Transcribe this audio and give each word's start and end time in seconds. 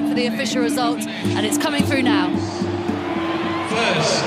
Wait 0.00 0.08
for 0.08 0.14
the 0.14 0.26
official 0.26 0.62
result, 0.62 1.00
and 1.00 1.46
it's 1.46 1.58
coming 1.58 1.84
through 1.84 2.02
now. 2.02 2.28
First, 3.68 4.24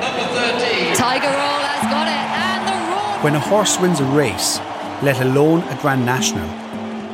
number 0.00 0.24
13. 0.34 0.94
Tiger 0.94 1.26
Roll 1.26 1.62
has 1.66 1.82
got 1.90 2.06
it, 2.06 2.26
and 2.38 2.68
the 2.68 2.90
roar. 2.90 3.24
When 3.24 3.34
a 3.34 3.40
horse 3.40 3.78
wins 3.80 4.00
a 4.00 4.04
race, 4.04 4.58
let 5.02 5.20
alone 5.20 5.62
a 5.64 5.78
Grand 5.80 6.04
National, 6.04 6.48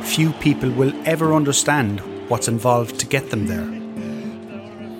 few 0.03 0.31
people 0.33 0.69
will 0.71 0.93
ever 1.05 1.33
understand 1.33 1.99
what's 2.29 2.47
involved 2.47 2.99
to 2.99 3.05
get 3.05 3.29
them 3.29 3.47
there. 3.47 3.73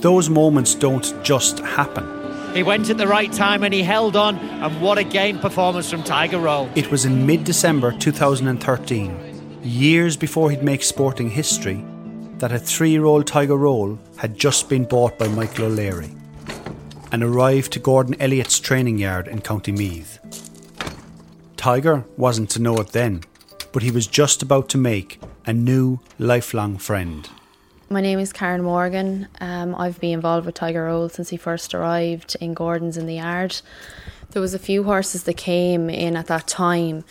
Those 0.02 0.30
moments 0.30 0.76
don't 0.76 1.14
just 1.24 1.60
happen. 1.60 2.14
He 2.54 2.64
went 2.64 2.90
at 2.90 2.98
the 2.98 3.08
right 3.08 3.32
time 3.32 3.64
and 3.64 3.74
he 3.74 3.84
held 3.84 4.16
on, 4.16 4.38
and 4.38 4.82
what 4.82 4.98
a 4.98 5.04
game 5.04 5.40
performance 5.40 5.90
from 5.90 6.04
Tiger 6.04 6.40
Roll. 6.40 6.70
It 6.76 6.90
was 6.90 7.06
in 7.06 7.26
mid 7.26 7.44
December 7.44 7.92
2013, 7.92 9.62
years 9.64 10.18
before 10.18 10.50
he'd 10.50 10.64
make 10.64 10.82
sporting 10.82 11.30
history, 11.30 11.84
that 12.40 12.52
a 12.52 12.60
three 12.60 12.92
year 12.92 13.06
old 13.06 13.26
Tiger 13.26 13.58
Roll 13.58 13.98
had 14.18 14.38
just 14.38 14.70
been 14.70 14.86
bought 14.86 15.18
by 15.18 15.28
Michael 15.28 15.66
O'Leary 15.66 16.12
and 17.12 17.24
arrived 17.24 17.74
to 17.74 17.80
Gordon 17.80 18.16
Elliott's 18.22 18.60
training 18.60 19.00
yard 19.00 19.28
in 19.28 19.42
County 19.42 19.72
Meath. 19.72 20.20
Tiger 21.58 22.06
wasn't 22.16 22.50
to 22.52 22.62
know 22.62 22.78
it 22.78 22.90
then, 22.90 23.24
but 23.72 23.82
he 23.82 23.92
was 23.92 24.06
just 24.06 24.44
about 24.44 24.70
to 24.70 24.78
make 24.78 25.20
a 25.46 25.54
new 25.54 26.00
lifelong 26.20 26.78
friend. 26.78 27.30
My 27.90 28.02
name 28.02 28.20
is 28.20 28.34
Karen 28.34 28.62
Morgan. 28.62 29.28
Um, 29.40 29.74
I've 29.74 30.00
been 30.00 30.14
involved 30.14 30.46
with 30.46 30.56
Tiger 30.56 30.86
Roll 30.86 31.10
since 31.10 31.30
he 31.30 31.38
first 31.38 31.74
arrived 31.74 32.36
in 32.40 32.54
Gordon's 32.54 32.98
in 32.98 33.08
the 33.08 33.16
yard. 33.16 33.62
There 34.32 34.42
was 34.42 34.54
a 34.54 34.60
few 34.60 34.84
horses 34.84 35.24
that 35.24 35.38
came 35.38 35.90
in 35.90 36.18
at 36.18 36.28
that 36.28 36.48
time, 36.48 37.06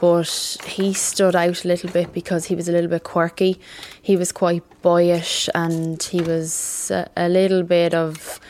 but 0.00 0.56
he 0.64 0.94
stood 0.94 1.36
out 1.36 1.64
a 1.64 1.68
little 1.68 1.90
bit 1.90 2.12
because 2.12 2.46
he 2.46 2.54
was 2.54 2.68
a 2.68 2.72
little 2.72 2.90
bit 2.90 3.04
quirky. 3.04 3.60
He 4.00 4.16
was 4.16 4.32
quite 4.32 4.62
boyish 4.82 5.48
and 5.54 6.02
he 6.02 6.22
was 6.22 6.90
a, 6.90 7.08
a 7.16 7.28
little 7.28 7.62
bit 7.62 7.94
of 7.94 8.40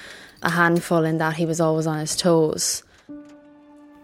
a 0.42 0.51
handful 0.51 1.05
in 1.05 1.19
that 1.19 1.37
he 1.37 1.47
was 1.47 1.61
always 1.61 1.87
on 1.87 1.98
his 1.98 2.17
toes. 2.17 2.83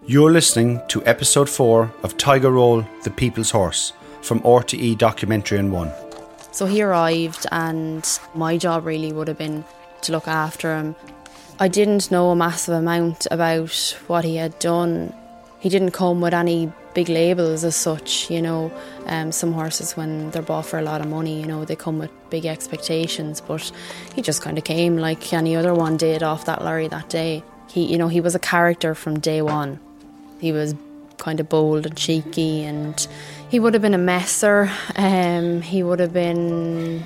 You're 0.06 0.30
listening 0.30 0.80
to 0.88 1.04
episode 1.06 1.48
4 1.48 1.92
of 2.02 2.16
Tiger 2.16 2.52
Roll, 2.52 2.84
The 3.02 3.10
People's 3.10 3.50
Horse 3.50 3.92
from 4.22 4.40
RTE 4.40 4.98
Documentary 4.98 5.58
On 5.58 5.70
One. 5.70 5.92
So 6.52 6.66
he 6.66 6.82
arrived, 6.82 7.46
and 7.52 8.06
my 8.34 8.56
job 8.56 8.86
really 8.86 9.12
would 9.12 9.28
have 9.28 9.38
been 9.38 9.64
to 10.02 10.12
look 10.12 10.26
after 10.26 10.76
him. 10.76 10.96
I 11.58 11.68
didn't 11.68 12.10
know 12.10 12.30
a 12.30 12.36
massive 12.36 12.74
amount 12.74 13.26
about 13.30 13.96
what 14.06 14.24
he 14.24 14.36
had 14.36 14.58
done. 14.58 15.14
He 15.58 15.68
didn't 15.68 15.92
come 15.92 16.20
with 16.20 16.34
any 16.34 16.70
big 16.94 17.08
labels 17.08 17.64
as 17.64 17.76
such, 17.76 18.30
you 18.30 18.40
know. 18.40 18.72
Um, 19.06 19.32
some 19.32 19.52
horses, 19.52 19.96
when 19.96 20.30
they're 20.30 20.42
bought 20.42 20.66
for 20.66 20.78
a 20.78 20.82
lot 20.82 21.00
of 21.00 21.08
money, 21.08 21.40
you 21.40 21.46
know, 21.46 21.64
they 21.64 21.76
come 21.76 21.98
with 21.98 22.10
big 22.30 22.46
expectations. 22.46 23.40
But 23.40 23.70
he 24.14 24.22
just 24.22 24.42
kind 24.42 24.58
of 24.58 24.64
came 24.64 24.96
like 24.96 25.32
any 25.32 25.56
other 25.56 25.74
one 25.74 25.96
did 25.96 26.22
off 26.22 26.44
that 26.46 26.62
lorry 26.62 26.88
that 26.88 27.08
day. 27.08 27.42
He, 27.68 27.84
you 27.84 27.98
know, 27.98 28.08
he 28.08 28.20
was 28.20 28.34
a 28.34 28.38
character 28.38 28.94
from 28.94 29.18
day 29.18 29.42
one. 29.42 29.80
He 30.40 30.52
was 30.52 30.74
kind 31.18 31.40
of 31.40 31.48
bold 31.48 31.86
and 31.86 31.96
cheeky, 31.96 32.62
and 32.62 33.06
he 33.48 33.58
would 33.58 33.74
have 33.74 33.82
been 33.82 33.94
a 33.94 33.98
messer. 33.98 34.70
Um, 34.96 35.62
he 35.62 35.82
would 35.82 36.00
have 36.00 36.12
been 36.12 37.04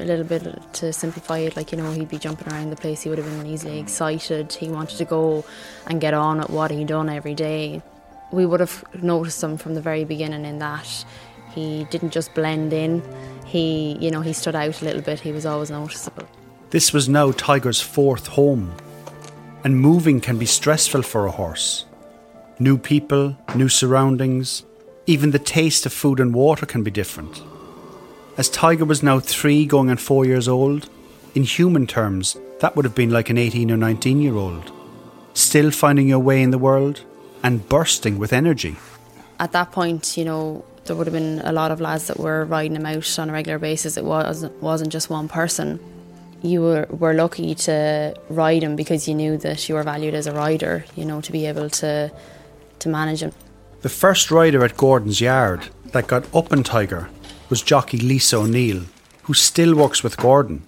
a 0.00 0.04
little 0.04 0.24
bit 0.24 0.42
to 0.74 0.92
simplify 0.92 1.38
it, 1.38 1.56
like 1.56 1.72
you 1.72 1.78
know, 1.78 1.92
he'd 1.92 2.08
be 2.08 2.18
jumping 2.18 2.52
around 2.52 2.70
the 2.70 2.76
place. 2.76 3.02
He 3.02 3.08
would 3.08 3.18
have 3.18 3.26
been 3.26 3.46
easily 3.46 3.78
excited. 3.78 4.52
He 4.52 4.68
wanted 4.68 4.98
to 4.98 5.04
go 5.04 5.44
and 5.86 6.00
get 6.00 6.14
on 6.14 6.40
at 6.40 6.50
what 6.50 6.70
he'd 6.70 6.88
done 6.88 7.08
every 7.08 7.34
day. 7.34 7.82
We 8.32 8.46
would 8.46 8.60
have 8.60 8.84
noticed 9.02 9.42
him 9.42 9.56
from 9.56 9.74
the 9.74 9.80
very 9.80 10.04
beginning 10.04 10.44
in 10.44 10.58
that 10.60 11.04
he 11.54 11.84
didn't 11.90 12.10
just 12.10 12.32
blend 12.34 12.72
in. 12.72 13.02
He, 13.44 13.96
you 14.00 14.10
know, 14.10 14.20
he 14.20 14.32
stood 14.32 14.54
out 14.54 14.80
a 14.80 14.84
little 14.84 15.02
bit. 15.02 15.20
He 15.20 15.32
was 15.32 15.46
always 15.46 15.70
noticeable. 15.70 16.26
This 16.70 16.92
was 16.92 17.08
now 17.08 17.32
Tiger's 17.32 17.80
fourth 17.80 18.28
home, 18.28 18.72
and 19.64 19.80
moving 19.80 20.20
can 20.20 20.38
be 20.38 20.46
stressful 20.46 21.02
for 21.02 21.26
a 21.26 21.32
horse. 21.32 21.84
New 22.60 22.78
people, 22.78 23.36
new 23.56 23.68
surroundings, 23.68 24.64
even 25.06 25.32
the 25.32 25.38
taste 25.40 25.86
of 25.86 25.92
food 25.92 26.20
and 26.20 26.32
water 26.32 26.66
can 26.66 26.84
be 26.84 26.90
different. 26.90 27.42
As 28.36 28.48
Tiger 28.48 28.84
was 28.84 29.02
now 29.02 29.20
three 29.20 29.66
going 29.66 29.90
on 29.90 29.96
four 29.96 30.24
years 30.24 30.48
old, 30.48 30.88
in 31.34 31.42
human 31.42 31.86
terms, 31.86 32.36
that 32.60 32.76
would 32.76 32.84
have 32.84 32.94
been 32.94 33.10
like 33.10 33.30
an 33.30 33.38
18 33.38 33.70
or 33.70 33.76
19 33.76 34.20
year 34.20 34.36
old. 34.36 34.72
Still 35.34 35.70
finding 35.70 36.08
your 36.08 36.18
way 36.18 36.42
in 36.42 36.50
the 36.50 36.58
world 36.58 37.04
and 37.42 37.68
bursting 37.68 38.18
with 38.18 38.32
energy. 38.32 38.76
At 39.38 39.52
that 39.52 39.72
point, 39.72 40.16
you 40.16 40.24
know, 40.24 40.64
there 40.84 40.96
would 40.96 41.06
have 41.06 41.14
been 41.14 41.40
a 41.44 41.52
lot 41.52 41.70
of 41.70 41.80
lads 41.80 42.06
that 42.08 42.18
were 42.18 42.44
riding 42.44 42.76
him 42.76 42.86
out 42.86 43.18
on 43.18 43.30
a 43.30 43.32
regular 43.32 43.58
basis. 43.58 43.96
It 43.96 44.04
wasn't, 44.04 44.60
wasn't 44.62 44.92
just 44.92 45.08
one 45.08 45.28
person. 45.28 45.78
You 46.42 46.62
were, 46.62 46.86
were 46.90 47.14
lucky 47.14 47.54
to 47.54 48.14
ride 48.28 48.62
him 48.62 48.76
because 48.76 49.06
you 49.06 49.14
knew 49.14 49.36
that 49.38 49.68
you 49.68 49.74
were 49.74 49.82
valued 49.82 50.14
as 50.14 50.26
a 50.26 50.32
rider, 50.32 50.84
you 50.96 51.04
know, 51.04 51.20
to 51.20 51.32
be 51.32 51.46
able 51.46 51.68
to 51.70 52.10
to 52.78 52.88
manage 52.88 53.22
him. 53.22 53.32
The 53.82 53.90
first 53.90 54.30
rider 54.30 54.64
at 54.64 54.76
Gordon's 54.76 55.20
yard 55.20 55.68
that 55.92 56.06
got 56.06 56.34
up 56.34 56.50
in 56.50 56.62
Tiger 56.62 57.10
was 57.50 57.62
jockey 57.62 57.98
Lisa 57.98 58.36
O'Neill, 58.36 58.84
who 59.24 59.34
still 59.34 59.74
works 59.74 60.02
with 60.02 60.16
Gordon, 60.16 60.62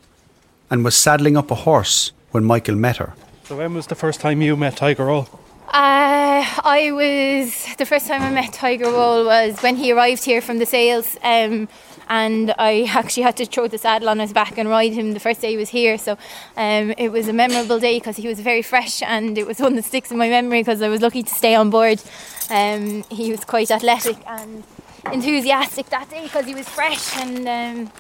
and 0.68 0.84
was 0.84 0.96
saddling 0.96 1.36
up 1.36 1.50
a 1.50 1.54
horse 1.54 2.12
when 2.32 2.44
Michael 2.44 2.74
met 2.74 2.96
her. 2.96 3.14
So 3.44 3.56
when 3.56 3.74
was 3.74 3.86
the 3.86 3.94
first 3.94 4.20
time 4.20 4.42
you 4.42 4.56
met 4.56 4.76
Tiger 4.76 5.06
Roll? 5.06 5.28
Uh, 5.68 6.44
I 6.64 6.90
was 6.92 7.76
the 7.76 7.86
first 7.86 8.06
time 8.06 8.20
I 8.20 8.30
met 8.30 8.52
Tiger 8.52 8.90
Roll 8.90 9.24
was 9.24 9.58
when 9.62 9.76
he 9.76 9.92
arrived 9.92 10.24
here 10.24 10.42
from 10.42 10.58
the 10.58 10.66
sales, 10.66 11.16
um, 11.22 11.68
and 12.08 12.54
I 12.58 12.82
actually 12.90 13.22
had 13.22 13.36
to 13.38 13.46
throw 13.46 13.68
the 13.68 13.78
saddle 13.78 14.10
on 14.10 14.18
his 14.18 14.32
back 14.34 14.58
and 14.58 14.68
ride 14.68 14.92
him 14.92 15.12
the 15.12 15.20
first 15.20 15.40
day 15.40 15.52
he 15.52 15.56
was 15.56 15.70
here. 15.70 15.96
So 15.96 16.18
um, 16.56 16.92
it 16.98 17.10
was 17.10 17.28
a 17.28 17.32
memorable 17.32 17.78
day 17.78 17.98
because 17.98 18.16
he 18.16 18.28
was 18.28 18.40
very 18.40 18.60
fresh, 18.60 19.02
and 19.02 19.38
it 19.38 19.46
was 19.46 19.60
one 19.60 19.76
that 19.76 19.84
sticks 19.84 20.10
in 20.10 20.18
my 20.18 20.28
memory 20.28 20.60
because 20.60 20.82
I 20.82 20.88
was 20.88 21.00
lucky 21.00 21.22
to 21.22 21.34
stay 21.34 21.54
on 21.54 21.70
board. 21.70 22.02
Um, 22.50 23.04
he 23.04 23.30
was 23.30 23.44
quite 23.44 23.70
athletic 23.70 24.18
and 24.26 24.64
enthusiastic 25.10 25.86
that 25.86 26.10
day 26.10 26.24
because 26.24 26.46
he 26.46 26.54
was 26.54 26.68
fresh, 26.68 27.16
and 27.16 27.48
um, 27.48 27.92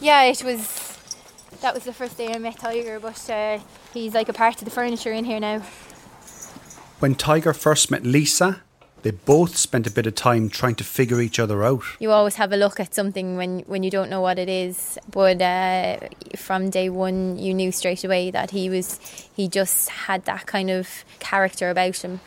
yeah, 0.00 0.22
it 0.24 0.42
was. 0.42 0.86
That 1.60 1.74
was 1.74 1.84
the 1.84 1.92
first 1.92 2.16
day 2.16 2.32
I 2.32 2.38
met 2.38 2.58
Tiger, 2.58 3.00
but 3.00 3.28
uh, 3.28 3.58
he's 3.92 4.14
like 4.14 4.28
a 4.28 4.32
part 4.32 4.56
of 4.58 4.64
the 4.64 4.70
furniture 4.70 5.12
in 5.12 5.24
here 5.24 5.40
now. 5.40 5.62
When 7.00 7.14
Tiger 7.14 7.52
first 7.52 7.90
met 7.90 8.04
Lisa, 8.04 8.62
they 9.02 9.10
both 9.12 9.56
spent 9.56 9.86
a 9.86 9.90
bit 9.90 10.06
of 10.06 10.14
time 10.14 10.48
trying 10.48 10.74
to 10.76 10.84
figure 10.84 11.20
each 11.20 11.38
other 11.38 11.64
out. 11.64 11.82
You 12.00 12.10
always 12.10 12.36
have 12.36 12.52
a 12.52 12.56
look 12.56 12.80
at 12.80 12.94
something 12.94 13.36
when, 13.36 13.60
when 13.60 13.82
you 13.82 13.90
don't 13.90 14.10
know 14.10 14.20
what 14.20 14.38
it 14.38 14.48
is, 14.48 14.98
but 15.10 15.40
uh, 15.40 15.98
from 16.36 16.70
day 16.70 16.88
one, 16.88 17.38
you 17.38 17.54
knew 17.54 17.72
straight 17.72 18.04
away 18.04 18.30
that 18.30 18.50
he 18.50 18.68
was 18.68 18.98
he 19.34 19.48
just 19.48 19.88
had 19.88 20.24
that 20.24 20.46
kind 20.46 20.70
of 20.70 21.04
character 21.20 21.70
about 21.70 21.98
him, 21.98 22.20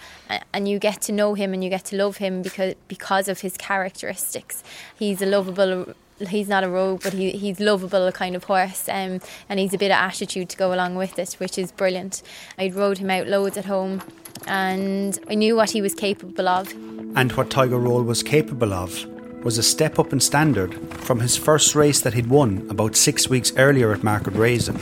and 0.53 0.67
you 0.67 0.79
get 0.79 1.01
to 1.01 1.11
know 1.11 1.33
him 1.33 1.53
and 1.53 1.63
you 1.63 1.69
get 1.69 1.85
to 1.85 1.95
love 1.97 2.17
him 2.17 2.41
because 2.41 2.75
because 2.87 3.27
of 3.27 3.41
his 3.41 3.57
characteristics. 3.57 4.63
He's 4.97 5.21
a 5.21 5.25
lovable 5.25 5.93
he's 6.29 6.47
not 6.47 6.63
a 6.63 6.69
rogue, 6.69 7.01
but 7.03 7.13
he, 7.13 7.31
he's 7.31 7.59
lovable 7.59 8.11
kind 8.11 8.35
of 8.35 8.43
horse, 8.45 8.87
um, 8.87 9.19
and 9.49 9.59
he's 9.59 9.73
a 9.73 9.77
bit 9.77 9.91
of 9.91 9.97
attitude 9.97 10.49
to 10.49 10.57
go 10.57 10.73
along 10.73 10.95
with 10.95 11.17
it, 11.17 11.33
which 11.33 11.57
is 11.57 11.71
brilliant. 11.71 12.21
I 12.57 12.69
rode 12.69 12.99
him 12.99 13.09
out 13.09 13.27
loads 13.27 13.57
at 13.57 13.65
home, 13.65 14.01
and 14.47 15.19
I 15.29 15.35
knew 15.35 15.55
what 15.55 15.69
he 15.69 15.81
was 15.81 15.93
capable 15.93 16.47
of. 16.47 16.71
And 17.15 17.31
what 17.33 17.49
Tiger 17.49 17.77
Roll 17.77 18.03
was 18.03 18.23
capable 18.23 18.73
of 18.73 19.05
was 19.43 19.57
a 19.57 19.63
step 19.63 19.99
up 19.99 20.13
in 20.13 20.19
standard 20.19 20.73
from 20.91 21.19
his 21.19 21.35
first 21.35 21.75
race 21.75 22.01
that 22.01 22.13
he'd 22.13 22.27
won 22.27 22.65
about 22.69 22.95
six 22.95 23.29
weeks 23.29 23.51
earlier 23.57 23.91
at 23.91 24.03
Market 24.03 24.33
Rasen. 24.33 24.79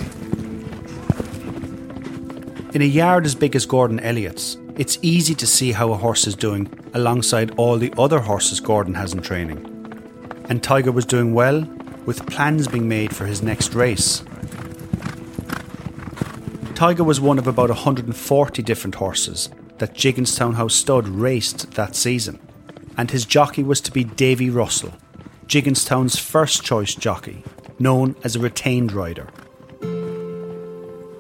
In 2.76 2.82
a 2.82 2.86
yard 2.86 3.26
as 3.26 3.36
big 3.36 3.56
as 3.56 3.66
Gordon 3.66 4.00
Elliott's, 4.00 4.58
it's 4.78 5.00
easy 5.02 5.34
to 5.36 5.48
see 5.48 5.72
how 5.72 5.92
a 5.92 5.98
horse 5.98 6.28
is 6.28 6.36
doing 6.36 6.70
alongside 6.94 7.52
all 7.58 7.78
the 7.78 7.94
other 7.98 8.20
horses 8.20 8.60
Gordon 8.60 8.94
has 8.94 9.14
in 9.14 9.22
training. 9.22 9.66
And 10.50 10.62
Tiger 10.62 10.92
was 10.92 11.06
doing 11.06 11.34
well, 11.34 11.62
with 12.06 12.26
plans 12.28 12.68
being 12.68 12.88
made 12.88 13.16
for 13.16 13.26
his 13.26 13.42
next 13.42 13.74
race. 13.74 14.24
Tiger 16.80 17.04
was 17.04 17.20
one 17.20 17.38
of 17.38 17.46
about 17.46 17.68
140 17.68 18.64
different 18.64 18.96
horses 18.96 19.50
that 19.80 19.96
Gigginstown 19.96 20.54
House 20.54 20.76
Stud 20.76 21.10
raced 21.10 21.72
that 21.72 21.94
season, 21.94 22.40
and 22.96 23.12
his 23.12 23.26
jockey 23.26 23.64
was 23.64 23.82
to 23.82 23.92
be 23.92 24.06
Davy 24.06 24.50
Russell, 24.50 24.94
Gigginstown's 25.48 26.18
first 26.18 26.64
choice 26.64 26.96
jockey, 26.96 27.44
known 27.80 28.16
as 28.24 28.38
a 28.38 28.40
retained 28.40 28.94
rider. 28.94 29.28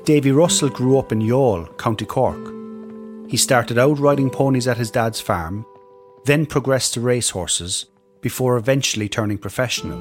Davy 0.05 0.31
Russell 0.31 0.69
grew 0.69 0.97
up 0.97 1.11
in 1.11 1.19
Youghal, 1.19 1.77
County 1.77 2.05
Cork. 2.05 2.39
He 3.29 3.35
started 3.35 3.77
out 3.77 3.99
riding 3.99 4.29
ponies 4.29 4.65
at 4.65 4.77
his 4.77 4.91
dad's 4.91 5.19
farm, 5.19 5.65
then 6.23 6.45
progressed 6.45 6.93
to 6.93 7.01
racehorses, 7.01 7.87
before 8.21 8.55
eventually 8.55 9.09
turning 9.09 9.37
professional. 9.37 9.99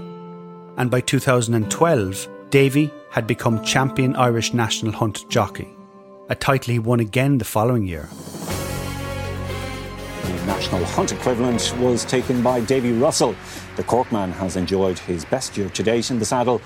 And 0.76 0.88
by 0.88 1.00
2012, 1.00 2.28
Davy 2.50 2.92
had 3.10 3.26
become 3.26 3.64
champion 3.64 4.14
Irish 4.16 4.52
national 4.52 4.92
hunt 4.92 5.28
jockey, 5.28 5.68
a 6.28 6.34
title 6.34 6.72
he 6.72 6.78
won 6.78 7.00
again 7.00 7.38
the 7.38 7.44
following 7.44 7.86
year. 7.86 8.08
The 10.22 10.46
national 10.46 10.84
hunt 10.84 11.12
equivalent 11.12 11.74
was 11.78 12.04
taken 12.04 12.42
by 12.42 12.60
Davy 12.60 12.92
Russell. 12.92 13.34
The 13.76 13.84
Corkman 13.84 14.32
has 14.32 14.56
enjoyed 14.56 14.98
his 14.98 15.24
best 15.24 15.56
year 15.56 15.68
to 15.70 15.82
date 15.82 16.10
in 16.10 16.18
the 16.18 16.24
saddle, 16.24 16.60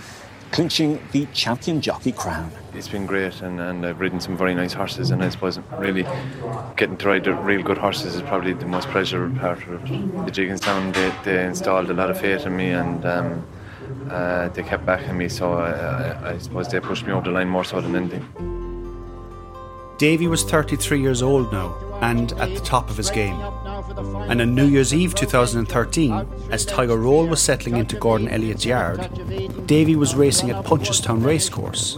clinching 0.50 1.00
the 1.12 1.26
champion 1.32 1.80
jockey 1.80 2.12
crown. 2.12 2.50
It's 2.74 2.88
been 2.88 3.06
great, 3.06 3.40
and, 3.40 3.60
and 3.60 3.86
I've 3.86 4.00
ridden 4.00 4.20
some 4.20 4.36
very 4.36 4.54
nice 4.54 4.72
horses, 4.72 5.10
and 5.10 5.22
I 5.22 5.28
suppose 5.28 5.58
really 5.78 6.06
getting 6.76 6.96
to 6.98 7.08
ride 7.08 7.24
the 7.24 7.34
real 7.34 7.62
good 7.62 7.78
horses 7.78 8.14
is 8.14 8.22
probably 8.22 8.52
the 8.52 8.66
most 8.66 8.88
pleasurable 8.88 9.38
part 9.38 9.62
of 9.66 9.74
it. 9.74 9.86
The 10.26 10.32
Gigginstown, 10.32 10.92
they, 10.92 11.12
they 11.24 11.46
installed 11.46 11.88
a 11.90 11.94
lot 11.94 12.10
of 12.10 12.20
faith 12.20 12.46
in 12.46 12.56
me, 12.56 12.70
and 12.70 13.04
um, 13.06 13.46
uh, 14.12 14.48
they 14.48 14.62
kept 14.62 14.84
backing 14.84 15.16
me, 15.16 15.28
so 15.28 15.54
I, 15.54 15.70
I, 15.70 16.30
I 16.32 16.38
suppose 16.38 16.68
they 16.68 16.80
pushed 16.80 17.06
me 17.06 17.12
over 17.12 17.24
the 17.24 17.30
line 17.30 17.48
more 17.48 17.64
so 17.64 17.80
than 17.80 17.96
anything. 17.96 18.24
Davy 19.98 20.26
was 20.26 20.42
33 20.42 21.00
years 21.00 21.22
old 21.22 21.52
now 21.52 21.76
and 22.02 22.32
at 22.32 22.52
the 22.54 22.60
top 22.60 22.90
of 22.90 22.96
his 22.96 23.10
game. 23.10 23.40
And 24.28 24.40
on 24.40 24.54
New 24.54 24.66
Year's 24.66 24.92
Eve 24.92 25.14
2013, 25.14 26.26
as 26.50 26.64
Tiger 26.66 26.96
Roll 26.96 27.26
was 27.26 27.40
settling 27.40 27.76
into 27.76 27.96
Gordon 27.96 28.28
Elliott's 28.28 28.64
yard, 28.64 29.08
Davy 29.66 29.94
was 29.94 30.14
racing 30.14 30.50
at 30.50 30.64
Punchestown 30.64 31.24
Racecourse. 31.24 31.96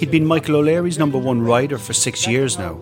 He'd 0.00 0.10
been 0.10 0.26
Michael 0.26 0.56
O'Leary's 0.56 0.98
number 0.98 1.18
one 1.18 1.40
rider 1.42 1.78
for 1.78 1.92
six 1.92 2.26
years 2.26 2.58
now, 2.58 2.80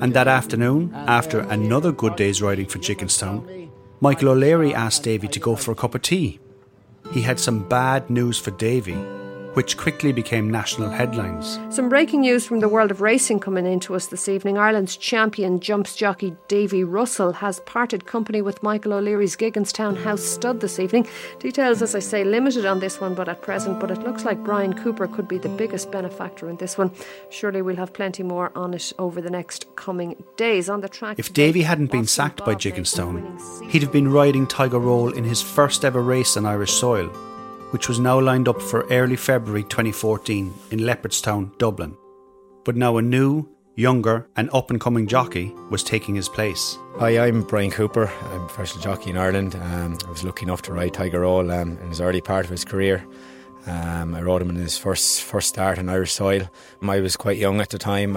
and 0.00 0.14
that 0.14 0.28
afternoon, 0.28 0.94
after 0.94 1.40
another 1.40 1.92
good 1.92 2.16
day's 2.16 2.40
riding 2.40 2.66
for 2.66 2.78
Gigginstown, 2.78 3.67
Michael 4.00 4.28
O'Leary 4.28 4.74
asked 4.74 5.02
Davy 5.02 5.28
to 5.28 5.40
go 5.40 5.56
for 5.56 5.72
a 5.72 5.74
cup 5.74 5.94
of 5.94 6.02
tea. 6.02 6.38
He 7.12 7.22
had 7.22 7.40
some 7.40 7.68
bad 7.68 8.10
news 8.10 8.38
for 8.38 8.50
Davy 8.52 8.96
which 9.54 9.76
quickly 9.76 10.12
became 10.12 10.50
national 10.50 10.90
headlines. 10.90 11.58
Some 11.70 11.88
breaking 11.88 12.20
news 12.20 12.46
from 12.46 12.60
the 12.60 12.68
world 12.68 12.90
of 12.90 13.00
racing 13.00 13.40
coming 13.40 13.66
into 13.66 13.94
us 13.94 14.06
this 14.06 14.28
evening. 14.28 14.58
Ireland's 14.58 14.96
champion 14.96 15.60
jumps 15.60 15.96
jockey 15.96 16.34
Davy 16.48 16.84
Russell 16.84 17.32
has 17.32 17.60
parted 17.60 18.06
company 18.06 18.42
with 18.42 18.62
Michael 18.62 18.92
O'Leary's 18.92 19.36
Gigginstown 19.36 19.96
House 19.96 20.22
stud 20.22 20.60
this 20.60 20.78
evening. 20.78 21.06
Details, 21.38 21.82
as 21.82 21.94
I 21.94 21.98
say, 21.98 22.24
limited 22.24 22.66
on 22.66 22.80
this 22.80 23.00
one, 23.00 23.14
but 23.14 23.28
at 23.28 23.42
present, 23.42 23.80
but 23.80 23.90
it 23.90 23.98
looks 24.00 24.24
like 24.24 24.44
Bryan 24.44 24.74
Cooper 24.74 25.06
could 25.06 25.28
be 25.28 25.38
the 25.38 25.48
biggest 25.48 25.90
benefactor 25.90 26.48
in 26.48 26.56
this 26.56 26.78
one. 26.78 26.92
Surely 27.30 27.62
we'll 27.62 27.76
have 27.76 27.92
plenty 27.92 28.22
more 28.22 28.52
on 28.54 28.74
it 28.74 28.92
over 28.98 29.20
the 29.20 29.30
next 29.30 29.66
coming 29.76 30.22
days. 30.36 30.68
On 30.68 30.80
the 30.80 30.88
track, 30.88 31.18
if 31.18 31.32
Davy 31.32 31.62
hadn't 31.62 31.90
been 31.90 32.06
sacked 32.06 32.44
by 32.44 32.54
Gigginstown, 32.54 33.70
he'd 33.70 33.82
have 33.82 33.92
been 33.92 34.10
riding 34.10 34.46
Tiger 34.46 34.78
Roll 34.78 35.12
in 35.12 35.24
his 35.24 35.40
first 35.40 35.84
ever 35.84 36.02
race 36.02 36.36
on 36.36 36.46
Irish 36.46 36.72
soil 36.72 37.10
which 37.70 37.88
was 37.88 37.98
now 37.98 38.20
lined 38.20 38.48
up 38.48 38.60
for 38.60 38.86
early 38.90 39.16
February 39.16 39.62
2014 39.64 40.52
in 40.70 40.78
Leopardstown, 40.80 41.56
Dublin. 41.58 41.96
But 42.64 42.76
now 42.76 42.96
a 42.96 43.02
new, 43.02 43.48
younger, 43.76 44.28
and 44.36 44.50
up 44.52 44.70
and 44.70 44.80
coming 44.80 45.06
jockey 45.06 45.54
was 45.70 45.84
taking 45.84 46.14
his 46.14 46.28
place. 46.28 46.76
Hi, 46.96 47.26
I'm 47.26 47.42
Bryan 47.42 47.70
Cooper. 47.70 48.06
I'm 48.06 48.42
a 48.42 48.46
professional 48.46 48.82
jockey 48.82 49.10
in 49.10 49.16
Ireland. 49.16 49.54
Um, 49.54 49.98
I 50.06 50.10
was 50.10 50.24
lucky 50.24 50.44
enough 50.44 50.62
to 50.62 50.72
ride 50.72 50.94
Tiger 50.94 51.20
Roll 51.20 51.50
um, 51.50 51.78
in 51.78 51.88
his 51.88 52.00
early 52.00 52.20
part 52.20 52.44
of 52.44 52.50
his 52.50 52.64
career. 52.64 53.06
Um, 53.66 54.14
I 54.14 54.22
rode 54.22 54.42
him 54.42 54.50
in 54.50 54.56
his 54.56 54.78
first 54.78 55.22
first 55.22 55.48
start 55.48 55.78
on 55.78 55.88
Irish 55.88 56.12
soil. 56.12 56.48
I 56.82 57.00
was 57.00 57.16
quite 57.16 57.36
young 57.36 57.60
at 57.60 57.68
the 57.68 57.78
time. 57.78 58.16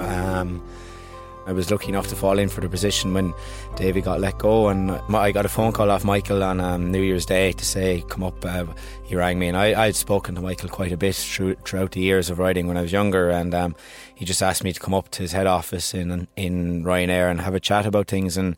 I 1.45 1.53
was 1.53 1.71
lucky 1.71 1.89
enough 1.89 2.07
to 2.07 2.15
fall 2.15 2.37
in 2.37 2.49
for 2.49 2.61
the 2.61 2.69
position 2.69 3.13
when 3.13 3.33
Davy 3.75 4.01
got 4.01 4.19
let 4.19 4.37
go, 4.37 4.67
and 4.67 4.91
I 4.91 5.31
got 5.31 5.45
a 5.45 5.49
phone 5.49 5.71
call 5.71 5.89
off 5.89 6.03
Michael 6.03 6.43
on 6.43 6.59
um, 6.59 6.91
New 6.91 7.01
Year's 7.01 7.25
Day 7.25 7.51
to 7.53 7.65
say, 7.65 8.03
"Come 8.09 8.23
up." 8.23 8.45
Uh, 8.45 8.65
he 9.03 9.15
rang 9.15 9.39
me, 9.39 9.47
and 9.47 9.57
I, 9.57 9.85
I'd 9.85 9.95
spoken 9.95 10.35
to 10.35 10.41
Michael 10.41 10.69
quite 10.69 10.91
a 10.91 10.97
bit 10.97 11.15
through, 11.15 11.55
throughout 11.55 11.91
the 11.91 12.01
years 12.01 12.29
of 12.29 12.39
riding 12.39 12.67
when 12.67 12.77
I 12.77 12.81
was 12.81 12.91
younger, 12.91 13.29
and 13.29 13.53
um, 13.53 13.75
he 14.13 14.25
just 14.25 14.43
asked 14.43 14.63
me 14.63 14.71
to 14.71 14.79
come 14.79 14.93
up 14.93 15.09
to 15.11 15.23
his 15.23 15.31
head 15.31 15.47
office 15.47 15.93
in 15.93 16.27
in 16.35 16.83
Ryanair 16.83 17.29
and 17.29 17.41
have 17.41 17.55
a 17.55 17.59
chat 17.59 17.85
about 17.85 18.07
things 18.07 18.37
and. 18.37 18.55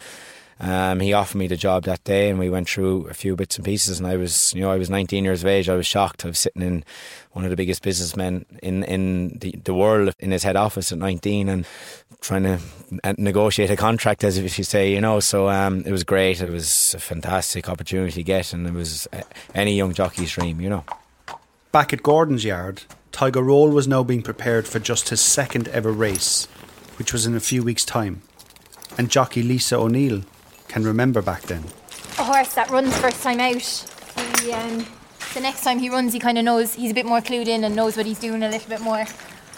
Um, 0.60 1.00
he 1.02 1.12
offered 1.12 1.38
me 1.38 1.48
the 1.48 1.58
job 1.58 1.84
that 1.84 2.04
day, 2.04 2.30
and 2.30 2.40
we 2.40 2.50
went 2.50 2.70
through 2.70 3.08
a 3.08 3.14
few 3.14 3.36
bits 3.36 3.58
and 3.58 3.66
pieces. 3.66 4.00
And 4.00 4.08
I 4.08 4.16
was, 4.16 4.54
you 4.54 4.62
know, 4.62 4.72
I 4.72 4.78
was 4.78 4.90
19 4.90 5.26
years 5.26 5.44
of 5.44 5.50
age. 5.50 5.68
I 5.68 5.76
was 5.76 5.86
shocked. 5.86 6.24
I 6.24 6.30
was 6.30 6.40
sitting 6.40 6.62
in 6.62 6.86
one 7.32 7.44
of 7.44 7.50
the 7.50 7.58
biggest 7.58 7.82
businessmen 7.82 8.46
in 8.62 8.84
in 8.84 9.40
the, 9.40 9.56
the 9.64 9.74
world 9.74 10.14
in 10.20 10.32
his 10.32 10.44
head 10.44 10.56
office 10.56 10.92
at 10.92 11.00
19, 11.00 11.50
and 11.50 11.66
trying 12.24 12.44
to 12.44 12.58
negotiate 13.18 13.70
a 13.70 13.76
contract, 13.76 14.24
as 14.24 14.38
if 14.38 14.58
you 14.58 14.64
say, 14.64 14.92
you 14.92 15.02
know. 15.02 15.20
So 15.20 15.50
um, 15.50 15.84
it 15.86 15.92
was 15.92 16.04
great. 16.04 16.42
It 16.42 16.50
was 16.50 16.94
a 16.96 17.00
fantastic 17.00 17.70
opportunity 17.70 18.14
to 18.14 18.24
get, 18.24 18.54
and 18.54 18.66
it 18.66 18.74
was 18.74 19.08
uh, 19.14 19.22
any 19.54 19.76
young 19.76 19.94
jockey's 19.94 20.32
dream, 20.32 20.62
you 20.62 20.70
know. 20.70 20.86
Back 21.72 21.92
at 21.92 22.02
Gordon's 22.02 22.46
yard, 22.46 22.84
Tiger 23.12 23.44
Roll 23.44 23.70
was 23.70 23.88
now 23.88 24.04
being 24.04 24.22
prepared 24.22 24.68
for 24.68 24.80
just 24.80 25.10
his 25.10 25.22
second 25.22 25.68
ever 25.68 25.92
race, 25.92 26.46
which 26.98 27.12
was 27.12 27.26
in 27.26 27.36
a 27.36 27.40
few 27.40 27.62
weeks' 27.62 27.86
time. 27.86 28.22
And 28.98 29.10
jockey 29.10 29.44
Lisa 29.44 29.78
O'Neill 29.78 30.24
can 30.68 30.84
remember 30.84 31.22
back 31.22 31.44
then. 31.44 31.66
A 32.20 32.24
horse 32.24 32.54
that 32.54 32.70
runs 32.70 32.98
first 33.00 33.22
time 33.22 33.40
out. 33.40 33.62
He, 34.40 34.52
um, 34.54 34.86
the 35.34 35.42
next 35.42 35.64
time 35.64 35.80
he 35.80 35.90
runs, 35.90 36.14
he 36.14 36.20
kind 36.20 36.38
of 36.38 36.46
knows 36.46 36.76
he's 36.76 36.92
a 36.92 36.94
bit 36.94 37.06
more 37.06 37.22
clued 37.22 37.48
in 37.48 37.64
and 37.64 37.76
knows 37.76 37.98
what 37.98 38.06
he's 38.06 38.20
doing 38.20 38.44
a 38.44 38.50
little 38.50 38.70
bit 38.70 38.82
more. 38.82 39.06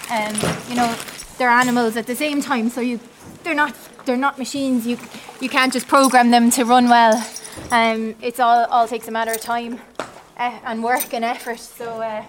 Um, 0.10 0.36
you 0.70 0.76
know, 0.76 0.96
they're 1.38 1.50
animals 1.50 1.98
at 1.98 2.08
the 2.08 2.16
same 2.16 2.42
time, 2.42 2.70
so 2.70 2.82
you 2.82 3.00
they're 3.44 3.54
not 3.54 3.74
they're 4.06 4.18
not 4.18 4.38
machines. 4.38 4.86
You 4.88 4.98
you 5.40 5.50
can't 5.50 5.74
just 5.74 5.88
program 5.88 6.32
them 6.32 6.50
to 6.52 6.64
run 6.66 6.90
well. 6.90 7.26
Um, 7.72 8.16
it's 8.22 8.40
all 8.40 8.66
all 8.66 8.88
takes 8.88 9.08
a 9.08 9.12
matter 9.12 9.32
of 9.32 9.42
time 9.42 9.80
uh, 10.38 10.60
and 10.66 10.84
work 10.84 11.14
and 11.14 11.24
effort. 11.24 11.60
So 11.60 12.02
uh, 12.02 12.24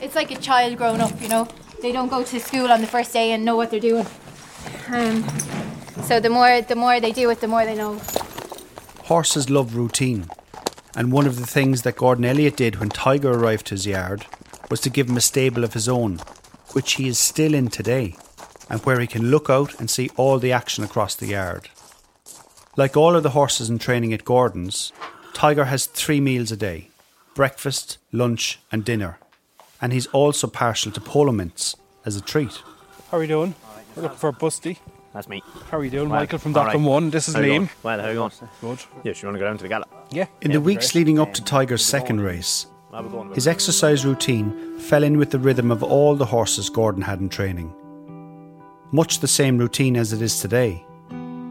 it's 0.00 0.14
like 0.14 0.30
a 0.30 0.36
child 0.36 0.76
growing 0.76 1.00
up. 1.00 1.20
You 1.20 1.28
know, 1.28 1.48
they 1.82 1.92
don't 1.92 2.08
go 2.08 2.22
to 2.22 2.40
school 2.40 2.70
on 2.70 2.80
the 2.80 2.86
first 2.86 3.12
day 3.12 3.32
and 3.32 3.44
know 3.44 3.56
what 3.56 3.70
they're 3.70 3.80
doing. 3.80 4.06
Um, 4.88 5.24
so 6.02 6.20
the 6.20 6.30
more 6.30 6.60
the 6.62 6.76
more 6.76 7.00
they 7.00 7.12
do 7.12 7.30
it, 7.30 7.40
the 7.40 7.48
more 7.48 7.64
they 7.64 7.76
know. 7.76 8.00
Horses 9.04 9.48
love 9.50 9.76
routine, 9.76 10.28
and 10.96 11.12
one 11.12 11.26
of 11.26 11.36
the 11.36 11.46
things 11.46 11.82
that 11.82 11.96
Gordon 11.96 12.24
Elliott 12.24 12.56
did 12.56 12.76
when 12.76 12.88
Tiger 12.88 13.32
arrived 13.32 13.66
to 13.66 13.74
his 13.74 13.86
yard 13.86 14.26
was 14.68 14.80
to 14.80 14.90
give 14.90 15.08
him 15.08 15.16
a 15.16 15.20
stable 15.20 15.62
of 15.62 15.74
his 15.74 15.88
own, 15.88 16.18
which 16.72 16.94
he 16.94 17.06
is 17.06 17.18
still 17.18 17.54
in 17.54 17.68
today, 17.68 18.16
and 18.68 18.80
where 18.80 19.00
he 19.00 19.06
can 19.06 19.30
look 19.30 19.48
out 19.48 19.78
and 19.78 19.88
see 19.88 20.10
all 20.16 20.38
the 20.38 20.52
action 20.52 20.82
across 20.84 21.14
the 21.14 21.26
yard. 21.26 21.68
Like 22.76 22.96
all 22.96 23.16
of 23.16 23.22
the 23.22 23.30
horses 23.30 23.70
in 23.70 23.78
training 23.78 24.12
at 24.12 24.24
Gordon's, 24.24 24.92
Tiger 25.32 25.66
has 25.66 25.86
three 25.86 26.20
meals 26.20 26.52
a 26.52 26.56
day 26.56 26.88
breakfast, 27.34 27.98
lunch, 28.12 28.58
and 28.72 28.84
dinner, 28.84 29.18
and 29.80 29.92
he's 29.92 30.06
also 30.08 30.46
partial 30.46 30.90
to 30.92 31.00
polo 31.00 31.32
mints 31.32 31.76
as 32.04 32.16
a 32.16 32.20
treat. 32.20 32.62
How 33.10 33.18
are 33.18 33.22
you 33.22 33.28
doing? 33.28 33.54
We're 33.94 34.04
looking 34.04 34.18
for 34.18 34.32
Busty. 34.32 34.78
That's 35.12 35.28
me. 35.28 35.42
How 35.70 35.78
are 35.78 35.84
you 35.84 35.90
doing, 35.90 36.08
Well, 36.10 36.20
Michael 36.20 36.38
from 36.38 36.54
all 36.54 36.64
Dockland 36.64 36.84
right. 36.84 36.90
One? 36.92 37.10
This 37.10 37.28
is 37.28 37.34
How 37.34 37.40
Liam. 37.40 37.48
going? 37.56 37.70
Well, 37.82 38.00
how 38.00 38.06
are 38.06 38.10
you 38.10 38.16
going? 38.16 38.32
Good. 38.60 38.78
Yes, 39.04 39.22
you 39.22 39.28
want 39.28 39.36
to 39.36 39.40
go 39.40 39.46
down 39.46 39.56
to 39.56 39.62
the 39.62 39.68
gallop? 39.68 39.88
Yeah. 40.10 40.26
In 40.42 40.52
the 40.52 40.60
weeks 40.60 40.94
leading 40.94 41.18
up 41.18 41.32
to 41.34 41.42
Tiger's 41.42 41.84
second 41.84 42.20
race, 42.20 42.66
his 43.34 43.46
exercise 43.46 44.04
routine 44.04 44.78
fell 44.78 45.02
in 45.02 45.16
with 45.16 45.30
the 45.30 45.38
rhythm 45.38 45.70
of 45.70 45.82
all 45.82 46.14
the 46.16 46.26
horses 46.26 46.68
Gordon 46.68 47.02
had 47.02 47.20
in 47.20 47.28
training. 47.30 47.72
Much 48.96 49.18
the 49.18 49.28
same 49.28 49.58
routine 49.58 49.94
as 49.94 50.14
it 50.14 50.22
is 50.22 50.40
today, 50.40 50.82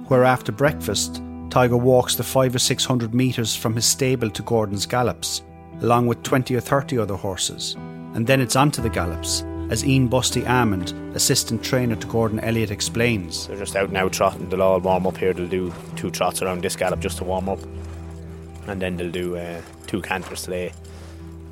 where 0.08 0.24
after 0.24 0.52
breakfast, 0.52 1.22
Tiger 1.52 1.78
walks 1.78 2.16
the 2.16 2.24
five 2.24 2.56
or 2.56 2.58
six 2.58 2.84
hundred 2.84 3.14
metres 3.14 3.56
from 3.56 3.76
his 3.76 3.86
stable 3.86 4.32
to 4.32 4.42
Gordon's 4.42 4.88
gallops, 4.88 5.44
along 5.82 6.08
with 6.08 6.24
20 6.24 6.56
or 6.56 6.60
30 6.60 6.98
other 6.98 7.14
horses, 7.14 7.76
and 8.16 8.26
then 8.26 8.42
it's 8.42 8.56
on 8.56 8.72
to 8.72 8.82
the 8.82 8.90
gallops, 8.90 9.44
as 9.70 9.86
Ian 9.86 10.10
Busty 10.10 10.44
Amond, 10.46 10.96
assistant 11.14 11.64
trainer 11.64 11.96
to 11.96 12.08
Gordon 12.08 12.40
Elliott, 12.40 12.72
explains. 12.72 13.46
They're 13.46 13.60
just 13.60 13.76
out 13.76 13.92
now 13.92 14.10
trotting. 14.10 14.50
They'll 14.50 14.64
all 14.64 14.80
warm 14.80 15.06
up 15.06 15.18
here. 15.18 15.32
They'll 15.32 15.48
do 15.48 15.72
two 15.96 16.10
trots 16.10 16.42
around 16.42 16.64
this 16.64 16.76
gallop 16.76 17.00
just 17.00 17.20
to 17.20 17.26
warm 17.26 17.48
up. 17.48 17.60
And 18.66 18.82
then 18.82 18.98
they'll 18.98 19.12
do 19.12 19.38
uh, 19.38 19.62
two 19.86 20.02
canters 20.02 20.42
today. 20.42 20.74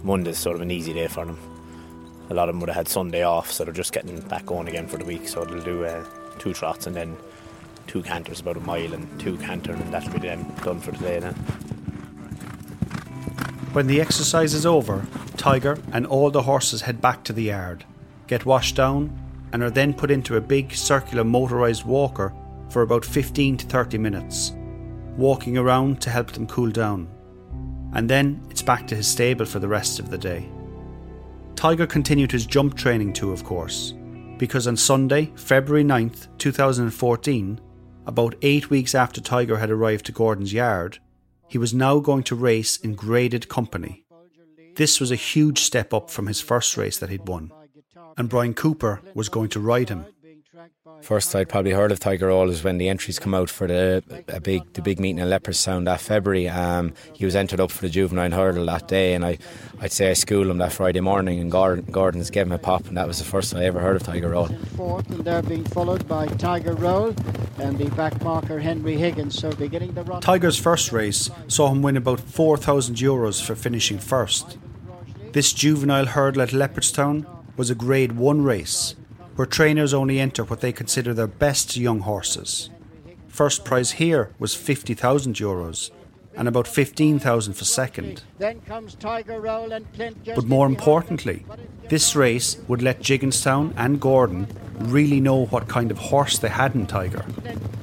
Monday's 0.02 0.40
sort 0.40 0.56
of 0.56 0.64
an 0.64 0.72
easy 0.72 0.92
day 0.92 1.06
for 1.06 1.24
them. 1.24 1.38
A 2.34 2.36
lot 2.36 2.50
of 2.50 2.56
them 2.56 2.62
would 2.62 2.70
have 2.70 2.76
had 2.78 2.88
Sunday 2.88 3.22
off, 3.22 3.52
so 3.52 3.64
they're 3.64 3.72
just 3.72 3.94
getting 3.94 4.20
back 4.22 4.48
going 4.48 4.68
again 4.68 4.88
for 4.88 4.98
the 4.98 5.06
week. 5.06 5.28
So 5.28 5.46
they'll 5.46 5.62
do 5.62 5.86
uh, 5.86 6.04
two 6.40 6.52
trots 6.52 6.88
and 6.88 6.96
then 6.96 7.16
two 7.86 8.02
canters, 8.02 8.40
about 8.40 8.58
a 8.58 8.60
mile, 8.62 8.92
and 8.92 9.20
two 9.20 9.38
canter, 9.38 9.74
and 9.74 9.94
that'll 9.94 10.12
be 10.12 10.18
them 10.18 10.52
done 10.64 10.80
for 10.80 10.94
today 10.94 11.20
then. 11.20 11.36
When 13.74 13.86
the 13.86 14.02
exercise 14.02 14.56
is 14.56 14.66
over, 14.66 15.06
Tiger 15.38 15.78
and 15.92 16.08
all 16.08 16.32
the 16.32 16.42
horses 16.42 16.82
head 16.82 17.02
back 17.02 17.24
to 17.26 17.34
the 17.34 17.44
yard, 17.44 17.86
get 18.26 18.48
washed 18.48 18.76
down, 18.76 19.16
and 19.52 19.62
are 19.62 19.70
then 19.70 19.94
put 19.94 20.10
into 20.10 20.36
a 20.36 20.42
big 20.42 20.74
circular 20.74 21.24
motorised 21.24 21.86
walker 21.86 22.34
for 22.72 22.82
about 22.82 23.06
15 23.06 23.58
to 23.58 23.66
30 23.68 24.00
minutes, 24.00 24.54
walking 25.18 25.56
around 25.56 26.02
to 26.02 26.10
help 26.10 26.32
them 26.32 26.48
cool 26.48 26.72
down. 26.72 27.08
And 27.94 28.10
then 28.10 28.44
it's 28.50 28.64
back 28.64 28.88
to 28.88 28.96
his 28.96 29.08
stable 29.08 29.46
for 29.46 29.60
the 29.60 29.68
rest 29.68 30.00
of 30.00 30.10
the 30.10 30.18
day. 30.18 30.50
Tiger 31.64 31.88
continued 31.88 32.30
his 32.30 32.46
jump 32.46 32.76
training 32.76 33.14
too, 33.14 33.32
of 33.32 33.46
course, 33.46 33.94
because 34.38 34.68
on 34.68 34.76
Sunday, 34.76 35.32
February 35.38 35.86
9th, 35.86 36.28
2014, 36.38 37.62
about 38.06 38.36
eight 38.42 38.70
weeks 38.70 38.94
after 38.94 39.22
Tiger 39.22 39.58
had 39.58 39.72
arrived 39.72 40.06
to 40.08 40.12
Gordon's 40.12 40.52
yard, 40.52 41.00
he 41.48 41.58
was 41.58 41.74
now 41.74 42.00
going 42.00 42.24
to 42.24 42.36
race 42.36 42.76
in 42.76 42.96
graded 42.96 43.48
company. 43.48 44.04
This 44.76 45.00
was 45.00 45.10
a 45.10 45.16
huge 45.16 45.60
step 45.60 45.94
up 45.94 46.10
from 46.10 46.28
his 46.28 46.42
first 46.42 46.76
race 46.76 46.98
that 46.98 47.10
he'd 47.10 47.30
won, 47.30 47.50
and 48.18 48.28
Bryan 48.28 48.56
Cooper 48.56 49.00
was 49.14 49.30
going 49.30 49.48
to 49.52 49.62
ride 49.62 49.88
him. 49.88 50.06
First 51.04 51.36
I'd 51.36 51.50
probably 51.50 51.72
heard 51.72 51.92
of 51.92 52.00
Tiger 52.00 52.28
Roll 52.28 52.50
is 52.50 52.64
when 52.64 52.78
the 52.78 52.88
entries 52.88 53.20
come 53.20 53.34
out 53.34 53.50
for 53.50 53.68
the 53.68 54.02
a 54.30 54.40
big 54.40 54.62
the 54.72 54.82
big 54.82 55.02
meeting 55.02 55.20
in 55.20 55.28
Leopardstown 55.28 55.84
that 55.84 56.00
February. 56.00 56.48
Um, 56.48 56.94
he 57.12 57.26
was 57.26 57.36
entered 57.36 57.60
up 57.60 57.72
for 57.72 57.82
the 57.82 57.90
juvenile 57.90 58.32
hurdle 58.32 58.68
that 58.68 58.88
day, 58.88 59.14
and 59.14 59.26
I 59.26 59.38
I'd 59.82 59.92
say 59.92 60.10
I 60.10 60.14
schooled 60.14 60.48
him 60.48 60.60
that 60.60 60.72
Friday 60.72 61.02
morning, 61.02 61.42
and 61.42 61.52
Gordon, 61.52 61.84
Gordon's 61.92 62.30
gave 62.30 62.46
him 62.46 62.54
a 62.54 62.58
pop, 62.58 62.88
and 62.88 62.96
that 62.96 63.06
was 63.06 63.20
the 63.20 63.26
first 63.26 63.54
I 63.54 63.66
ever 63.66 63.82
heard 63.82 63.98
of 63.98 64.04
Tiger 64.04 64.30
Roll. 64.30 64.48
Fourth, 64.78 65.10
and 65.10 65.26
they're 65.26 65.42
being 65.42 65.66
followed 65.66 66.08
by 66.08 66.28
Tiger 66.28 66.74
Roll 66.74 67.14
and 67.60 67.78
the 67.78 67.90
back 67.98 68.24
marker 68.24 68.60
Henry 68.60 68.96
Higgins. 68.96 69.38
So 69.38 69.52
beginning 69.52 69.96
the 69.96 70.04
run. 70.04 70.22
Tiger's 70.22 70.58
first 70.58 70.94
race 70.94 71.30
saw 71.50 71.70
him 71.70 71.82
win 71.82 71.98
about 71.98 72.22
four 72.22 72.56
thousand 72.56 72.96
euros 72.96 73.44
for 73.46 73.56
finishing 73.56 74.00
first. 74.00 74.58
This 75.34 75.52
juvenile 75.52 76.06
hurdle 76.06 76.44
at 76.44 76.50
Leopardstown 76.54 77.26
was 77.58 77.70
a 77.70 77.76
Grade 77.76 78.14
One 78.14 78.42
race 78.42 78.96
where 79.36 79.46
trainers 79.46 79.94
only 79.94 80.20
enter 80.20 80.44
what 80.44 80.62
they 80.62 80.72
consider 80.72 81.14
their 81.14 81.28
best 81.28 81.76
young 81.76 82.02
horses. 82.02 82.70
First 83.28 83.66
prize 83.66 83.94
here 83.94 84.32
was 84.38 84.54
50,000 84.56 85.36
euros 85.36 85.90
and 86.36 86.48
about 86.48 86.68
15,000 86.68 87.54
for 87.54 87.66
second. 87.66 88.24
But 88.40 90.46
more 90.46 90.68
importantly, 90.68 91.46
this 91.90 92.16
race 92.16 92.58
would 92.68 92.82
let 92.82 93.02
Gigginstown 93.02 93.74
and 93.78 94.00
Gordon 94.00 94.48
really 94.80 95.20
know 95.20 95.46
what 95.46 95.68
kind 95.68 95.92
of 95.92 95.98
horse 95.98 96.40
they 96.40 96.50
had 96.50 96.76
in 96.76 96.88
Tiger. 96.88 97.26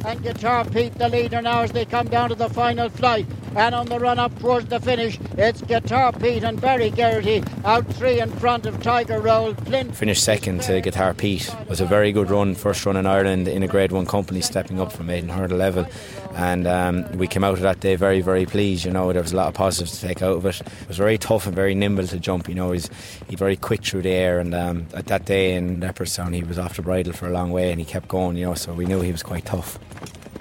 And 0.04 0.23
Guitar 0.23 0.64
Pete, 0.64 0.95
the 0.95 1.09
leader 1.09 1.42
now 1.42 1.62
as 1.62 1.73
they 1.73 1.85
come 1.85 2.09
down 2.09 2.30
to 2.30 2.35
the 2.35 2.49
final 2.49 2.88
flight. 2.88 3.26
And 3.54 3.75
on 3.75 3.87
the 3.87 3.99
run 3.99 4.19
up 4.19 4.37
towards 4.38 4.69
the 4.69 4.80
finish, 4.80 5.19
it's 5.37 5.61
Guitar 5.61 6.12
Pete 6.12 6.45
and 6.45 6.61
Barry 6.61 6.90
Geraghty 6.90 7.42
out 7.64 7.87
three 7.95 8.21
in 8.21 8.30
front 8.30 8.64
of 8.64 8.83
Tiger 8.83 9.21
Roll. 9.21 9.54
Flint. 9.54 9.95
Finished 9.95 10.23
second 10.23 10.62
to 10.62 10.80
Guitar 10.80 11.14
Pete. 11.14 11.49
It 11.49 11.69
was 11.69 11.80
a 11.80 11.87
very 11.87 12.12
good 12.12 12.30
run, 12.30 12.54
first 12.54 12.87
run 12.87 12.97
in 12.97 13.07
Ireland 13.07 13.49
in 13.49 13.62
a 13.62 13.69
Grade 13.69 13.92
1 13.92 14.07
company, 14.07 14.40
stepping 14.40 14.80
up 14.80 14.92
from 14.92 15.07
maiden 15.07 15.28
hurdle 15.28 15.59
level. 15.59 15.87
And 16.34 16.66
um, 16.66 17.10
we 17.12 17.26
came 17.26 17.42
out 17.42 17.54
of 17.54 17.60
that 17.60 17.80
day 17.80 17.96
very, 17.96 18.20
very 18.20 18.46
pleased. 18.46 18.84
You 18.84 18.92
know, 18.92 19.12
there 19.12 19.22
was 19.22 19.32
a 19.32 19.37
lot 19.37 19.49
of 19.49 19.54
positives 19.54 19.99
to 19.99 20.06
take 20.06 20.22
out 20.22 20.37
of 20.37 20.46
it. 20.46 20.60
It 20.60 20.88
was 20.88 20.96
very 20.96 21.18
tough 21.18 21.46
and 21.46 21.54
very 21.54 21.75
nimble 21.75 22.06
to 22.06 22.18
jump. 22.18 22.49
You 22.49 22.54
know, 22.54 22.72
he's 22.72 22.88
he 23.28 23.37
very 23.37 23.56
quick 23.56 23.84
through 23.84 24.02
the 24.02 24.10
air. 24.10 24.38
And 24.38 24.54
um, 24.54 24.87
at 24.94 25.06
that 25.06 25.25
day 25.25 25.54
in 25.54 25.80
Leopardstown, 25.80 26.34
he 26.34 26.42
was 26.42 26.58
off 26.58 26.76
the 26.76 26.82
bridle 26.82 27.12
for 27.12 27.26
a 27.26 27.30
long 27.30 27.50
way 27.50 27.70
and 27.70 27.80
he 27.80 27.84
kept 27.84 28.08
going. 28.08 28.37
You 28.37 28.46
know, 28.46 28.54
so 28.54 28.72
we 28.72 28.87
knew 28.87 29.00
he 29.00 29.12
was 29.12 29.22
quite 29.22 29.44
tough. 29.44 29.78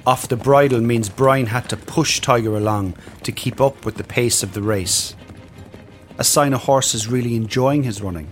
Off 0.05 0.27
the 0.27 0.37
bridle 0.37 0.81
means 0.81 1.09
Bryan 1.09 1.47
had 1.47 1.69
to 1.69 1.77
push 1.77 2.19
Tiger 2.19 2.55
along 2.55 2.95
to 3.23 3.31
keep 3.31 3.59
up 3.59 3.85
with 3.85 3.95
the 3.95 4.03
pace 4.03 4.43
of 4.43 4.53
the 4.53 4.61
race. 4.61 5.15
A 6.17 6.23
sign 6.23 6.53
a 6.53 6.57
horse 6.57 6.93
is 6.93 7.07
really 7.07 7.35
enjoying 7.35 7.83
his 7.83 8.01
running. 8.01 8.31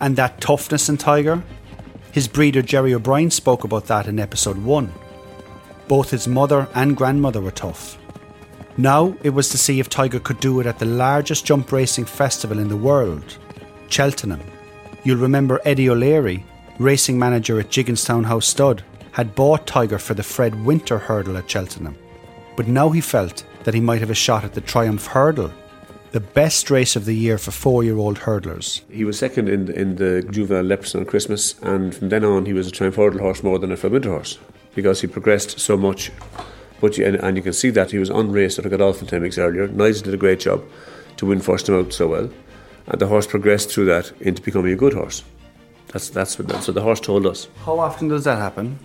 And 0.00 0.16
that 0.16 0.40
toughness 0.40 0.88
in 0.88 0.96
Tiger? 0.96 1.42
His 2.12 2.28
breeder 2.28 2.62
Jerry 2.62 2.94
O'Brien 2.94 3.30
spoke 3.30 3.64
about 3.64 3.86
that 3.86 4.06
in 4.06 4.18
episode 4.18 4.58
1. 4.58 4.92
Both 5.88 6.10
his 6.10 6.28
mother 6.28 6.68
and 6.74 6.96
grandmother 6.96 7.40
were 7.40 7.50
tough. 7.50 7.96
Now 8.76 9.16
it 9.22 9.30
was 9.30 9.48
to 9.48 9.58
see 9.58 9.80
if 9.80 9.88
Tiger 9.88 10.20
could 10.20 10.38
do 10.38 10.60
it 10.60 10.66
at 10.66 10.78
the 10.78 10.84
largest 10.84 11.46
jump 11.46 11.72
racing 11.72 12.04
festival 12.04 12.58
in 12.58 12.68
the 12.68 12.76
world, 12.76 13.38
Cheltenham. 13.88 14.42
You'll 15.02 15.18
remember 15.18 15.60
Eddie 15.64 15.88
O'Leary, 15.88 16.44
racing 16.78 17.18
manager 17.18 17.58
at 17.58 17.70
Gigginstown 17.70 18.24
House 18.24 18.46
Stud, 18.46 18.84
had 19.12 19.34
bought 19.34 19.66
Tiger 19.66 19.98
for 19.98 20.14
the 20.14 20.22
Fred 20.22 20.64
Winter 20.64 20.98
hurdle 20.98 21.38
at 21.38 21.50
Cheltenham. 21.50 21.96
But 22.54 22.68
now 22.68 22.90
he 22.90 23.00
felt 23.00 23.44
that 23.64 23.74
he 23.74 23.80
might 23.80 24.00
have 24.00 24.10
a 24.10 24.14
shot 24.14 24.44
at 24.44 24.52
the 24.52 24.60
Triumph 24.60 25.06
Hurdle, 25.06 25.52
the 26.12 26.20
best 26.20 26.70
race 26.70 26.96
of 26.96 27.04
the 27.04 27.14
year 27.14 27.38
for 27.38 27.50
four 27.50 27.82
year 27.82 27.96
old 27.96 28.18
hurdlers. 28.18 28.82
He 28.90 29.04
was 29.04 29.18
second 29.18 29.48
in, 29.48 29.70
in 29.72 29.96
the 29.96 30.22
juvenile 30.30 30.64
Leopardstown 30.64 31.00
on 31.00 31.06
Christmas, 31.06 31.58
and 31.62 31.94
from 31.94 32.10
then 32.10 32.24
on, 32.24 32.46
he 32.46 32.52
was 32.52 32.68
a 32.68 32.70
Triumph 32.70 32.96
Hurdle 32.96 33.20
horse 33.20 33.42
more 33.42 33.58
than 33.58 33.72
a 33.72 33.76
Fred 33.76 33.92
Winter 33.92 34.10
horse 34.10 34.38
because 34.78 35.00
he 35.00 35.08
progressed 35.08 35.58
so 35.58 35.76
much. 35.76 36.12
But 36.80 36.96
you, 36.96 37.04
and, 37.04 37.16
and, 37.16 37.36
you 37.36 37.42
can 37.42 37.52
see 37.52 37.70
that 37.70 37.90
he 37.90 37.98
was 37.98 38.10
on 38.10 38.30
race 38.30 38.60
at 38.60 38.70
Godolphin 38.70 39.08
10 39.08 39.22
weeks 39.22 39.36
earlier. 39.36 39.66
Nigel 39.66 40.04
did 40.04 40.14
a 40.14 40.16
great 40.16 40.38
job 40.38 40.64
to 41.16 41.26
win 41.26 41.40
first 41.40 41.66
time 41.66 41.80
out 41.80 41.92
so 41.92 42.06
well, 42.06 42.30
and 42.86 43.00
the 43.00 43.08
horse 43.08 43.26
progressed 43.26 43.72
through 43.72 43.86
that 43.86 44.12
into 44.20 44.40
becoming 44.40 44.72
a 44.72 44.76
good 44.76 44.92
horse. 44.92 45.24
That's 45.88 46.10
that's 46.10 46.38
what 46.38 46.46
that's 46.46 46.68
what 46.68 46.74
the 46.74 46.82
horse 46.82 47.00
told 47.00 47.26
us. 47.26 47.48
How 47.64 47.80
often 47.80 48.06
does 48.06 48.22
that 48.22 48.38
happen? 48.38 48.78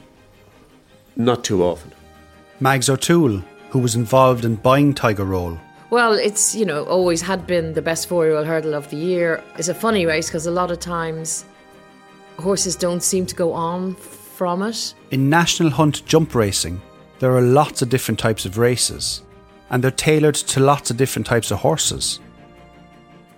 Not 1.16 1.44
too 1.44 1.62
often. 1.62 1.92
Mags 2.60 2.90
O'Toole, 2.90 3.44
who 3.70 3.78
was 3.78 3.96
involved 3.96 4.46
in 4.46 4.56
buying 4.56 4.96
Tiger 4.96 5.26
Roll. 5.26 5.60
Well, 5.92 6.14
it's, 6.14 6.56
you 6.56 6.66
know, 6.66 6.86
always 6.86 7.22
had 7.22 7.46
been 7.46 7.74
the 7.74 7.82
best 7.84 8.08
four 8.08 8.26
year 8.26 8.36
old 8.36 8.48
hurdle 8.48 8.74
of 8.74 8.90
the 8.90 8.98
year. 8.98 9.44
It's 9.60 9.68
a 9.68 9.76
funny 9.76 10.08
race 10.08 10.28
because 10.28 10.48
a 10.48 10.52
lot 10.52 10.72
of 10.72 10.80
times 10.80 11.46
horses 12.40 12.76
don't 12.76 13.04
seem 13.04 13.28
to 13.28 13.36
go 13.36 13.54
on 13.54 13.94
from 14.44 14.64
it. 14.64 14.94
In 15.12 15.30
National 15.30 15.70
Hunt 15.70 16.06
jump 16.06 16.36
racing, 16.36 16.82
there 17.20 17.36
are 17.36 17.42
lots 17.42 17.82
of 17.82 17.90
different 17.90 18.20
types 18.20 18.46
of 18.46 18.58
races, 18.58 19.22
and 19.70 19.84
they're 19.84 19.92
tailored 19.92 20.36
to 20.36 20.60
lots 20.60 20.92
of 20.92 20.98
different 20.98 21.26
types 21.26 21.52
of 21.52 21.60
horses. 21.60 22.20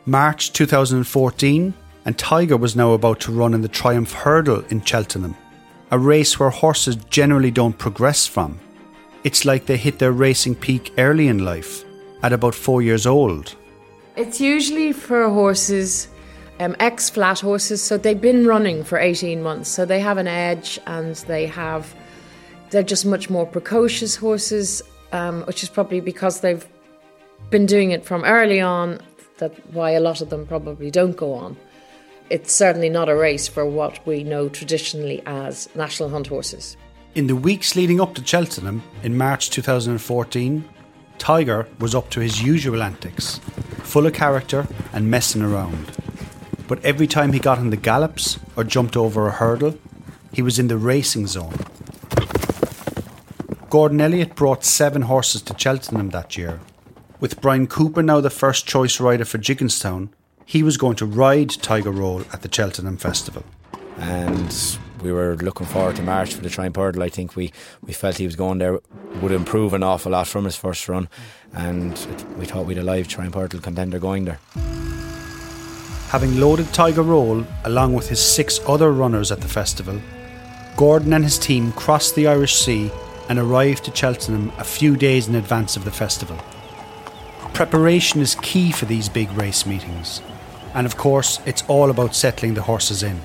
March 0.06 0.52
2014, 0.54 1.74
and 2.06 2.18
Tiger 2.18 2.58
was 2.58 2.76
now 2.76 2.94
about 2.94 3.20
to 3.22 3.32
run 3.32 3.54
in 3.54 3.62
the 3.62 3.68
Triumph 3.68 4.14
Hurdle 4.14 4.64
in 4.70 4.84
Cheltenham 4.84 5.36
a 5.92 6.00
race 6.00 6.40
where 6.40 6.50
horses 6.50 6.96
generally 7.10 7.52
don't 7.52 7.78
progress 7.78 8.26
from. 8.26 8.60
It's 9.24 9.46
like 9.46 9.66
they 9.66 9.78
hit 9.78 10.00
their 10.00 10.12
racing 10.12 10.56
peak 10.56 10.94
early 10.98 11.28
in 11.28 11.46
life, 11.46 11.84
at 12.24 12.34
about 12.34 12.56
four 12.56 12.82
years 12.82 13.06
old. 13.06 13.56
It's 14.16 14.42
usually 14.42 14.94
for 14.94 15.30
horses, 15.30 16.08
um, 16.60 16.76
ex 16.80 17.10
flat 17.10 17.40
horses, 17.40 17.82
so 17.82 17.98
they've 17.98 18.20
been 18.20 18.46
running 18.46 18.84
for 18.84 18.98
18 18.98 19.42
months, 19.42 19.70
so 19.70 19.86
they 19.86 20.00
have 20.00 20.18
an 20.18 20.28
edge 20.28 20.80
and 20.88 21.16
they 21.28 21.46
have, 21.48 21.94
they're 22.70 22.84
just 22.84 23.06
much 23.06 23.30
more 23.30 23.46
precocious 23.46 24.16
horses, 24.16 24.82
um, 25.12 25.44
which 25.44 25.64
is 25.64 25.70
probably 25.70 26.00
because 26.00 26.42
they've 26.42 26.68
been 27.50 27.66
doing 27.66 27.92
it 27.92 28.06
from 28.06 28.24
early 28.24 28.62
on, 28.62 29.00
that 29.38 29.54
why 29.74 29.92
a 29.92 30.00
lot 30.00 30.22
of 30.22 30.30
them 30.30 30.46
probably 30.48 30.90
don't 30.90 31.18
go 31.18 31.34
on 31.34 31.58
it's 32.30 32.54
certainly 32.54 32.90
not 32.90 33.10
a 33.10 33.16
race 33.16 33.48
for 33.48 33.66
what 33.66 34.06
we 34.06 34.24
know 34.24 34.50
traditionally 34.50 35.22
as 35.26 35.74
national 35.76 36.10
hunt 36.10 36.28
horses. 36.28 36.76
In 37.14 37.28
the 37.28 37.36
weeks 37.36 37.76
leading 37.76 38.02
up 38.02 38.16
to 38.16 38.26
Cheltenham 38.26 38.84
in 39.04 39.18
March 39.18 39.50
2014, 39.52 40.66
Tiger 41.18 41.68
was 41.80 41.96
up 41.96 42.10
to 42.10 42.20
his 42.20 42.42
usual 42.42 42.84
antics, 42.84 43.40
full 43.84 44.06
of 44.06 44.14
character 44.14 44.68
and 44.92 45.10
messing 45.10 45.42
around. 45.42 45.92
But 46.68 46.84
every 46.84 47.08
time 47.08 47.34
he 47.34 47.40
got 47.40 47.60
on 47.60 47.70
the 47.70 47.78
gallops 47.78 48.40
or 48.56 48.64
jumped 48.64 48.98
over 48.98 49.28
a 49.28 49.32
hurdle, 49.32 49.78
he 50.34 50.42
was 50.42 50.58
in 50.58 50.68
the 50.68 50.78
racing 50.78 51.28
zone. 51.28 51.54
Gordon 53.70 54.02
Elliott 54.02 54.36
brought 54.36 54.64
seven 54.64 55.04
horses 55.04 55.42
to 55.44 55.58
Cheltenham 55.58 56.10
that 56.10 56.38
year. 56.38 56.60
With 57.20 57.42
Bryan 57.42 57.68
Cooper 57.68 58.04
now 58.04 58.22
the 58.22 58.30
first 58.30 58.68
choice 58.68 59.00
rider 59.00 59.26
for 59.26 59.38
Gigginstown, 59.38 60.10
he 60.46 60.64
was 60.64 60.78
going 60.78 60.96
to 60.98 61.06
ride 61.06 61.50
Tiger 61.50 61.92
Roll 61.92 62.22
at 62.32 62.42
the 62.42 62.50
Cheltenham 62.52 62.98
Festival. 62.98 63.44
And 63.98 64.78
we 65.02 65.12
were 65.12 65.36
looking 65.38 65.68
forward 65.68 65.96
to 65.98 66.04
March 66.04 66.34
for 66.34 66.42
the 66.42 66.50
Triumph 66.50 66.76
Hurdle. 66.76 67.04
I 67.04 67.10
think 67.10 67.36
we, 67.36 67.52
we 67.82 67.94
felt 67.94 68.18
he 68.18 68.26
was 68.26 68.36
going 68.36 68.60
there, 68.60 68.80
would 69.22 69.32
improve 69.32 69.74
an 69.74 69.84
awful 69.84 70.12
lot 70.12 70.28
from 70.28 70.46
his 70.46 70.56
first 70.56 70.88
run, 70.90 71.10
and 71.54 71.92
we 72.38 72.46
thought 72.46 72.66
we'd 72.66 72.78
a 72.78 72.84
live 72.84 73.08
Triumph 73.08 73.36
Hurdle 73.36 73.62
contender 73.62 74.00
going 74.00 74.26
there. 74.26 74.40
Having 76.16 76.40
loaded 76.40 76.72
Tiger 76.72 77.02
Roll 77.02 77.46
along 77.66 77.94
with 77.94 78.08
his 78.08 78.26
six 78.26 78.62
other 78.66 78.94
runners 78.94 79.34
at 79.34 79.42
the 79.42 79.50
festival, 79.50 80.00
Gordon 80.78 81.12
and 81.12 81.26
his 81.26 81.38
team 81.38 81.74
crossed 81.74 82.16
the 82.16 82.26
Irish 82.26 82.56
Sea 82.56 82.90
and 83.28 83.38
arrived 83.38 83.84
to 83.84 83.94
Cheltenham 83.94 84.54
a 84.58 84.64
few 84.64 84.96
days 84.96 85.28
in 85.28 85.36
advance 85.36 85.76
of 85.76 85.84
the 85.84 85.92
festival. 85.92 86.38
Preparation 87.54 88.22
is 88.22 88.36
key 88.36 88.72
for 88.72 88.86
these 88.86 89.10
big 89.10 89.30
race 89.34 89.66
meetings 89.66 90.22
and 90.74 90.88
of 90.88 90.96
course, 90.96 91.42
it's 91.46 91.66
all 91.68 91.90
about 91.90 92.16
settling 92.16 92.54
the 92.54 92.62
horses 92.62 93.04
in. 93.04 93.20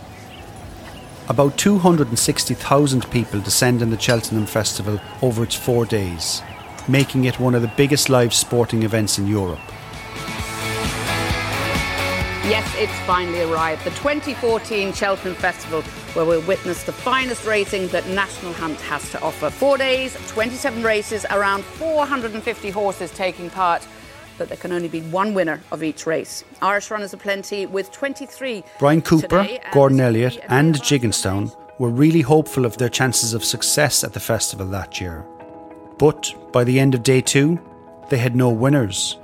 About 1.28 1.56
260,000 1.58 3.08
people 3.12 3.38
descend 3.40 3.82
in 3.82 3.90
the 3.90 4.00
Cheltenham 4.00 4.46
Festival 4.46 5.00
over 5.22 5.44
its 5.44 5.54
four 5.54 5.86
days, 5.86 6.42
making 6.88 7.24
it 7.24 7.38
one 7.38 7.54
of 7.54 7.62
the 7.62 7.72
biggest 7.76 8.08
live 8.08 8.34
sporting 8.34 8.82
events 8.82 9.16
in 9.16 9.28
Europe. 9.28 9.60
Yes, 12.44 12.72
it's 12.76 12.98
finally 13.06 13.42
arrived. 13.42 13.84
The 13.84 13.90
2014 13.90 14.92
Cheltenham 14.92 15.34
Festival 15.34 15.82
where 16.14 16.24
we'll 16.24 16.42
witness 16.46 16.82
the 16.84 16.92
finest 16.92 17.44
racing 17.44 17.88
that 17.88 18.06
National 18.08 18.52
Hunt 18.54 18.80
has 18.80 19.08
to 19.10 19.20
offer. 19.20 19.50
Four 19.50 19.78
days, 19.78 20.16
27 20.28 20.82
races, 20.82 21.24
around 21.30 21.64
450 21.64 22.70
horses 22.70 23.10
taking 23.12 23.50
part 23.50 23.86
but 24.40 24.48
there 24.48 24.56
can 24.56 24.72
only 24.72 24.88
be 24.88 25.02
one 25.02 25.34
winner 25.34 25.60
of 25.70 25.82
each 25.82 26.06
race. 26.06 26.44
Irish 26.62 26.90
runners 26.90 27.12
are 27.12 27.18
plenty 27.18 27.66
with 27.66 27.92
23. 27.92 28.64
Brian 28.78 29.02
Cooper, 29.02 29.42
today, 29.42 29.60
Gordon 29.70 30.00
Elliott, 30.00 30.40
and 30.48 30.76
Gigginstown 30.76 31.54
were 31.78 31.90
really 31.90 32.22
hopeful 32.22 32.64
of 32.64 32.78
their 32.78 32.88
chances 32.88 33.34
of 33.34 33.44
success 33.44 34.02
at 34.02 34.14
the 34.14 34.20
festival 34.20 34.64
that 34.68 34.98
year. 34.98 35.26
But 35.98 36.32
by 36.52 36.64
the 36.64 36.80
end 36.80 36.94
of 36.94 37.02
day 37.02 37.20
two, 37.20 37.60
they 38.08 38.16
had 38.16 38.34
no 38.34 38.48
winners. 38.48 39.18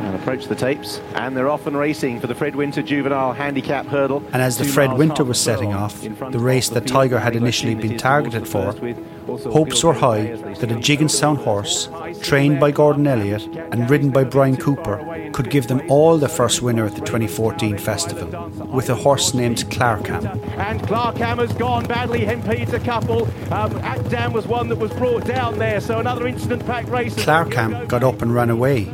And 0.00 0.14
approach 0.14 0.46
the 0.46 0.54
tapes, 0.54 1.00
and 1.14 1.36
they're 1.36 1.48
off 1.48 1.66
and 1.66 1.76
racing 1.76 2.20
for 2.20 2.28
the 2.28 2.34
Fred 2.34 2.54
Winter 2.54 2.82
Juvenile 2.82 3.32
Handicap 3.32 3.84
Hurdle. 3.86 4.22
And 4.32 4.40
as 4.40 4.56
the 4.56 4.64
Fred 4.64 4.92
Winter 4.92 5.24
was 5.24 5.40
setting 5.40 5.74
off, 5.74 6.00
the 6.00 6.38
race 6.38 6.68
that. 6.68 6.88
Tiger 6.88 7.18
had 7.18 7.36
initially 7.36 7.74
been 7.74 7.96
targeted 7.98 8.48
for, 8.48 8.72
the 8.72 8.72
first 8.72 8.80
with 8.80 9.28
also 9.28 9.52
hopes 9.52 9.84
were 9.84 9.92
high 9.92 10.26
Gray 10.26 10.32
as 10.32 10.40
they 10.42 10.66
that 10.66 10.72
a 10.72 10.76
Gigginstown 10.76 11.36
horse, 11.36 11.88
trained 12.22 12.58
by 12.58 12.70
Gordon 12.70 13.06
Elliott 13.06 13.44
and 13.72 13.88
ridden 13.90 14.10
by 14.10 14.24
Bryan 14.24 14.56
Cooper, 14.56 15.30
could 15.32 15.50
give 15.50 15.68
them 15.68 15.82
all 15.88 16.16
the 16.16 16.28
first 16.28 16.62
winner 16.62 16.86
at 16.86 16.94
the 16.94 17.00
2014 17.00 17.76
festival, 17.78 18.48
with 18.68 18.88
a 18.88 18.94
horse 18.94 19.34
named 19.34 19.58
Clarcam. 19.70 20.24
And 20.56 20.80
Clarcam 20.80 21.38
has 21.38 21.52
gone 21.52 21.86
badly. 21.86 22.20
Hempede's 22.20 22.72
a 22.72 22.80
couple. 22.80 23.24
Um, 23.52 23.72
Akdam 23.82 24.32
was 24.32 24.46
one 24.46 24.68
that 24.68 24.78
was 24.78 24.92
brought 24.92 25.24
down 25.24 25.58
there. 25.58 25.80
So 25.80 25.98
another 25.98 26.26
incident 26.26 26.64
packed 26.64 26.88
race. 26.88 27.14
Clarcam 27.14 27.86
got 27.86 28.02
up 28.02 28.22
and 28.22 28.34
ran 28.34 28.50
away, 28.50 28.84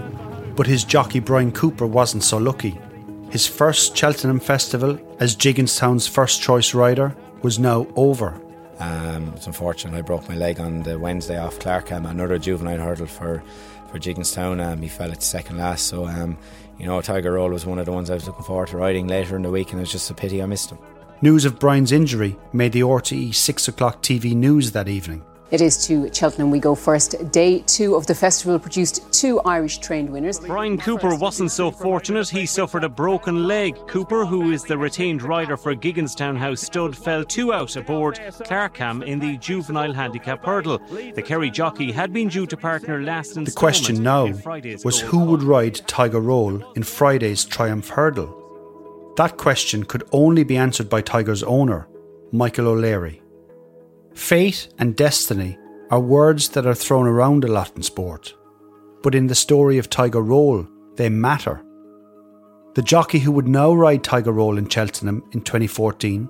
but 0.57 0.67
his 0.67 0.85
jockey 0.85 1.21
Bryan 1.21 1.53
Cooper 1.53 1.87
wasn't 1.87 2.25
so 2.25 2.39
lucky. 2.39 2.79
His 3.31 3.47
first 3.47 3.97
Cheltenham 3.97 4.41
festival 4.41 4.99
as 5.19 5.37
Gigginstown's 5.37 6.07
first 6.07 6.41
choice 6.41 6.75
rider 6.75 7.17
was 7.43 7.59
now 7.59 7.87
over. 7.97 8.41
Um, 8.79 9.33
it's 9.37 9.47
unfortunate 9.47 9.97
I 9.97 10.03
broke 10.03 10.29
my 10.29 10.37
leg 10.37 10.61
on 10.61 10.83
the 10.83 10.99
Wednesday 10.99 11.39
off 11.39 11.59
Clarcam, 11.59 12.09
another 12.09 12.39
juvenile 12.39 12.79
hurdle 12.79 13.07
for 13.07 13.43
for 13.91 13.99
Gigginstown. 13.99 14.65
Um, 14.65 14.83
he 14.83 14.89
fell 14.89 15.13
at 15.13 15.23
second 15.23 15.59
last, 15.59 15.87
so 15.87 16.07
um, 16.07 16.37
you 16.79 16.87
know 16.87 17.01
Tiger 17.01 17.33
Roll 17.33 17.51
was 17.51 17.67
one 17.67 17.79
of 17.79 17.87
the 17.87 17.93
ones 17.93 18.11
I 18.11 18.15
was 18.15 18.27
looking 18.27 18.45
forward 18.45 18.69
to 18.69 18.77
riding 18.77 19.07
later 19.07 19.37
in 19.37 19.43
the 19.43 19.51
week, 19.51 19.71
and 19.71 19.81
it 19.81 19.83
was 19.83 19.93
just 19.93 20.11
a 20.11 20.15
pity 20.15 20.43
I 20.43 20.47
missed 20.47 20.71
him. 20.71 20.79
News 21.23 21.45
of 21.45 21.59
Bryan's 21.59 21.93
injury 21.93 22.37
made 22.53 22.73
the 22.73 22.81
RTE 22.81 23.35
6 23.35 23.69
o'clock 23.69 24.03
TV 24.03 24.35
news 24.35 24.73
that 24.73 24.89
evening. 24.89 25.25
It 25.55 25.61
is 25.61 25.87
to 25.87 26.13
Cheltenham 26.13 26.51
we 26.51 26.59
go 26.59 26.75
first. 26.75 27.31
Day 27.31 27.61
two 27.61 27.95
of 27.95 28.09
the 28.09 28.15
festival 28.17 28.59
produced 28.59 29.13
two 29.13 29.39
Irish 29.43 29.79
trained 29.79 30.11
winners. 30.11 30.41
Bryan 30.41 30.77
Cooper 30.77 31.15
wasn't 31.15 31.53
so 31.53 31.71
fortunate. 31.71 32.29
He 32.29 32.45
suffered 32.45 32.83
a 32.83 32.89
broken 32.89 33.47
leg. 33.47 33.77
Cooper, 33.87 34.27
who 34.27 34.51
is 34.51 34.65
the 34.65 34.77
retained 34.77 35.23
rider 35.23 35.57
for 35.57 35.73
Gigginstown 35.77 36.37
House 36.37 36.61
Stud, 36.61 36.97
fell 36.97 37.23
two 37.23 37.53
out 37.53 37.77
aboard 37.77 38.17
Clarcam 38.17 39.07
in 39.07 39.21
the 39.21 39.37
juvenile 39.37 39.93
handicap 39.93 40.45
hurdle. 40.45 40.79
The 41.15 41.23
Kerry 41.23 41.53
jockey 41.53 41.93
had 41.93 42.13
been 42.13 42.27
due 42.27 42.47
to 42.47 42.57
partner 42.57 43.01
last 43.01 43.37
in 43.37 43.45
The 43.45 43.53
question 43.53 44.03
now 44.03 44.33
was 44.83 44.99
who 44.99 45.21
would 45.21 45.45
ride 45.45 45.77
Tiger 45.87 46.21
Roll 46.21 46.65
in 46.73 46.83
Friday's 46.83 47.45
Triumph 47.45 47.91
Hurdle? 47.91 49.15
That 49.19 49.37
question 49.37 49.85
could 49.85 50.03
only 50.11 50.43
be 50.43 50.57
answered 50.57 50.91
by 50.91 51.03
Tiger's 51.03 51.45
owner, 51.45 51.87
Michael 52.33 52.67
O'Leary. 52.67 53.21
Fate 54.15 54.69
and 54.79 54.97
destiny 54.97 55.59
are 55.91 56.01
words 56.01 56.49
that 56.51 56.67
are 56.67 56.75
thrown 56.75 57.07
around 57.07 57.45
a 57.45 57.49
lot 57.49 57.75
in 57.77 57.83
sport, 57.83 58.35
but 59.03 59.15
in 59.15 59.27
the 59.27 59.35
story 59.35 59.77
of 59.77 59.91
Tiger 59.91 60.23
Roll, 60.23 60.67
they 60.95 61.09
matter. 61.09 61.63
The 62.75 62.83
jockey 62.83 63.19
who 63.19 63.33
would 63.33 63.49
now 63.49 63.73
ride 63.73 64.03
Tiger 64.03 64.33
Roll 64.33 64.57
in 64.57 64.69
Cheltenham 64.69 65.23
in 65.33 65.41
2014 65.41 66.29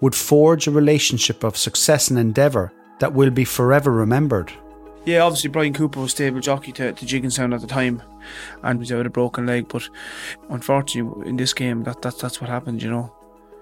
would 0.00 0.14
forge 0.14 0.66
a 0.66 0.70
relationship 0.70 1.42
of 1.42 1.56
success 1.56 2.10
and 2.10 2.18
endeavour 2.18 2.72
that 3.00 3.12
will 3.12 3.30
be 3.30 3.44
forever 3.44 3.90
remembered. 3.90 4.52
Yeah, 5.04 5.20
obviously 5.20 5.50
Bryan 5.50 5.72
Cooper 5.72 6.00
was 6.00 6.12
stable 6.12 6.40
jockey 6.40 6.72
to, 6.72 6.92
to 6.92 7.04
Gigginstown 7.04 7.54
at 7.54 7.60
the 7.60 7.66
time 7.66 8.02
and 8.62 8.78
was 8.78 8.90
out 8.90 9.06
a 9.06 9.10
broken 9.10 9.46
leg, 9.46 9.68
but 9.68 9.88
unfortunately 10.48 11.28
in 11.28 11.36
this 11.36 11.52
game 11.54 11.84
that, 11.84 12.02
that 12.02 12.18
that's 12.18 12.40
what 12.40 12.50
happened, 12.50 12.82
you 12.82 12.90
know. 12.90 13.12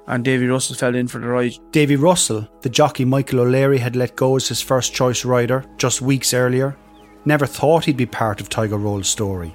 And 0.06 0.24
Davy 0.24 0.46
Russell 0.46 0.76
fell 0.76 0.94
in 0.94 1.08
for 1.08 1.18
the 1.18 1.28
ride. 1.28 1.54
Davy 1.70 1.96
Russell, 1.96 2.48
the 2.60 2.68
jockey 2.68 3.04
Michael 3.04 3.40
O'Leary 3.40 3.78
had 3.78 3.96
let 3.96 4.16
go 4.16 4.36
as 4.36 4.48
his 4.48 4.60
first 4.60 4.92
choice 4.94 5.24
rider 5.24 5.64
just 5.78 6.02
weeks 6.02 6.34
earlier, 6.34 6.76
never 7.24 7.46
thought 7.46 7.86
he'd 7.86 7.96
be 7.96 8.06
part 8.06 8.40
of 8.40 8.48
Tiger 8.48 8.76
Roll's 8.76 9.08
story. 9.08 9.54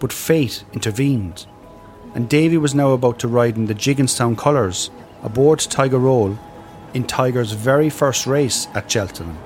But 0.00 0.12
fate 0.12 0.64
intervened, 0.72 1.46
and 2.14 2.28
Davy 2.28 2.56
was 2.56 2.74
now 2.74 2.90
about 2.92 3.20
to 3.20 3.28
ride 3.28 3.56
in 3.56 3.66
the 3.66 3.74
Gigginstown 3.74 4.36
colours 4.36 4.90
aboard 5.22 5.60
Tiger 5.60 5.98
Roll 5.98 6.36
in 6.94 7.04
Tiger's 7.04 7.52
very 7.52 7.90
first 7.90 8.26
race 8.26 8.66
at 8.74 8.90
Cheltenham. 8.90 9.38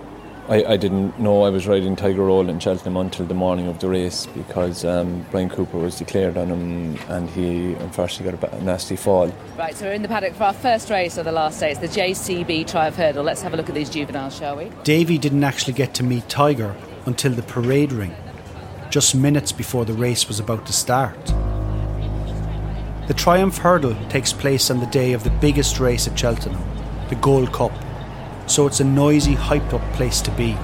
I, 0.47 0.63
I 0.65 0.77
didn't 0.77 1.19
know 1.19 1.45
I 1.45 1.49
was 1.49 1.67
riding 1.67 1.97
Tiger 1.97 2.23
Roll 2.23 2.51
in 2.51 2.59
Cheltenham 2.59 2.99
until 2.99 3.25
the 3.25 3.35
morning 3.35 3.67
of 3.67 3.79
the 3.79 3.89
race 3.89 4.27
because 4.27 4.85
um, 4.85 5.25
Bryan 5.31 5.49
Cooper 5.49 5.79
was 5.79 5.97
declared 5.97 6.37
on 6.37 6.49
him 6.49 6.99
and 7.09 7.31
he 7.31 7.73
unfortunately 7.75 8.39
got 8.39 8.53
a 8.53 8.63
nasty 8.63 8.95
fall. 8.95 9.33
Right, 9.57 9.75
so 9.75 9.87
we're 9.87 9.95
in 9.95 10.03
the 10.03 10.09
paddock 10.09 10.35
for 10.35 10.45
our 10.45 10.53
first 10.53 10.91
race 10.91 11.17
of 11.17 11.25
the 11.25 11.33
last 11.33 11.61
day. 11.61 11.71
It's 11.71 11.81
the 11.81 11.89
JCB 11.89 12.67
Triumph 12.67 12.97
Hurdle. 12.97 13.25
Let's 13.25 13.41
have 13.41 13.55
a 13.55 13.57
look 13.57 13.71
at 13.71 13.75
these 13.75 13.89
juveniles, 13.89 14.37
shall 14.37 14.57
we? 14.57 14.71
Davy 14.83 15.17
didn't 15.17 15.45
actually 15.45 15.73
get 15.73 15.95
to 15.95 16.03
meet 16.03 16.29
Tiger 16.29 16.77
until 17.07 17.33
the 17.33 17.43
parade 17.43 17.93
ring, 17.93 18.15
just 18.91 19.15
minutes 19.15 19.51
before 19.51 19.87
the 19.87 19.95
race 19.95 20.29
was 20.29 20.41
about 20.41 20.67
to 20.67 20.75
start. 20.75 21.25
The 23.07 23.15
Triumph 23.17 23.57
Hurdle 23.57 23.97
takes 24.11 24.35
place 24.35 24.71
on 24.71 24.81
the 24.81 24.87
day 24.87 25.15
of 25.15 25.25
the 25.25 25.31
biggest 25.31 25.81
race 25.81 26.07
at 26.07 26.19
Cheltenham, 26.19 26.63
the 27.09 27.15
Gold 27.17 27.51
Cup, 27.53 27.73
so 28.47 28.67
it's 28.67 28.81
a 28.81 28.85
noisy, 28.85 29.35
hyped 29.35 29.73
up 29.73 29.95
place 29.95 30.21
to 30.23 30.31
be. 30.33 30.57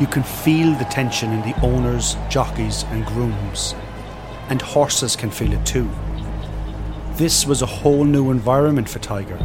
You 0.00 0.06
can 0.06 0.22
feel 0.22 0.74
the 0.74 0.84
tension 0.84 1.32
in 1.32 1.40
the 1.42 1.58
owners, 1.60 2.16
jockeys, 2.28 2.84
and 2.84 3.06
grooms, 3.06 3.74
and 4.48 4.60
horses 4.60 5.14
can 5.16 5.30
feel 5.30 5.52
it 5.52 5.64
too. 5.64 5.90
This 7.14 7.46
was 7.46 7.62
a 7.62 7.66
whole 7.66 8.04
new 8.04 8.30
environment 8.30 8.88
for 8.88 8.98
Tiger, 8.98 9.36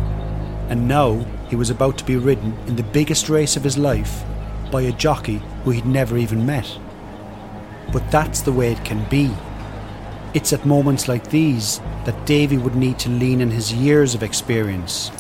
and 0.70 0.88
now 0.88 1.26
he 1.50 1.56
was 1.56 1.70
about 1.70 1.98
to 2.00 2.06
be 2.06 2.16
ridden 2.16 2.58
in 2.68 2.76
the 2.76 2.84
biggest 2.84 3.30
race 3.30 3.56
of 3.56 3.64
his 3.64 3.78
life 3.78 4.24
by 4.72 4.82
a 4.82 4.92
jockey 4.92 5.42
who 5.64 5.72
he'd 5.72 5.86
never 5.86 6.18
even 6.18 6.46
met. 6.46 6.80
But 7.94 8.10
that's 8.12 8.42
the 8.42 8.52
way 8.52 8.72
it 8.72 8.84
can 8.84 9.08
be. 9.10 9.32
It's 10.34 10.54
at 10.54 10.66
moments 10.66 11.08
like 11.08 11.30
these 11.30 11.80
that 12.06 12.26
Davy 12.26 12.58
would 12.58 12.76
need 12.76 13.00
to 13.00 13.10
lean 13.10 13.42
on 13.42 13.50
his 13.50 13.74
years 13.74 14.16
of 14.16 14.24
experience, 14.24 15.12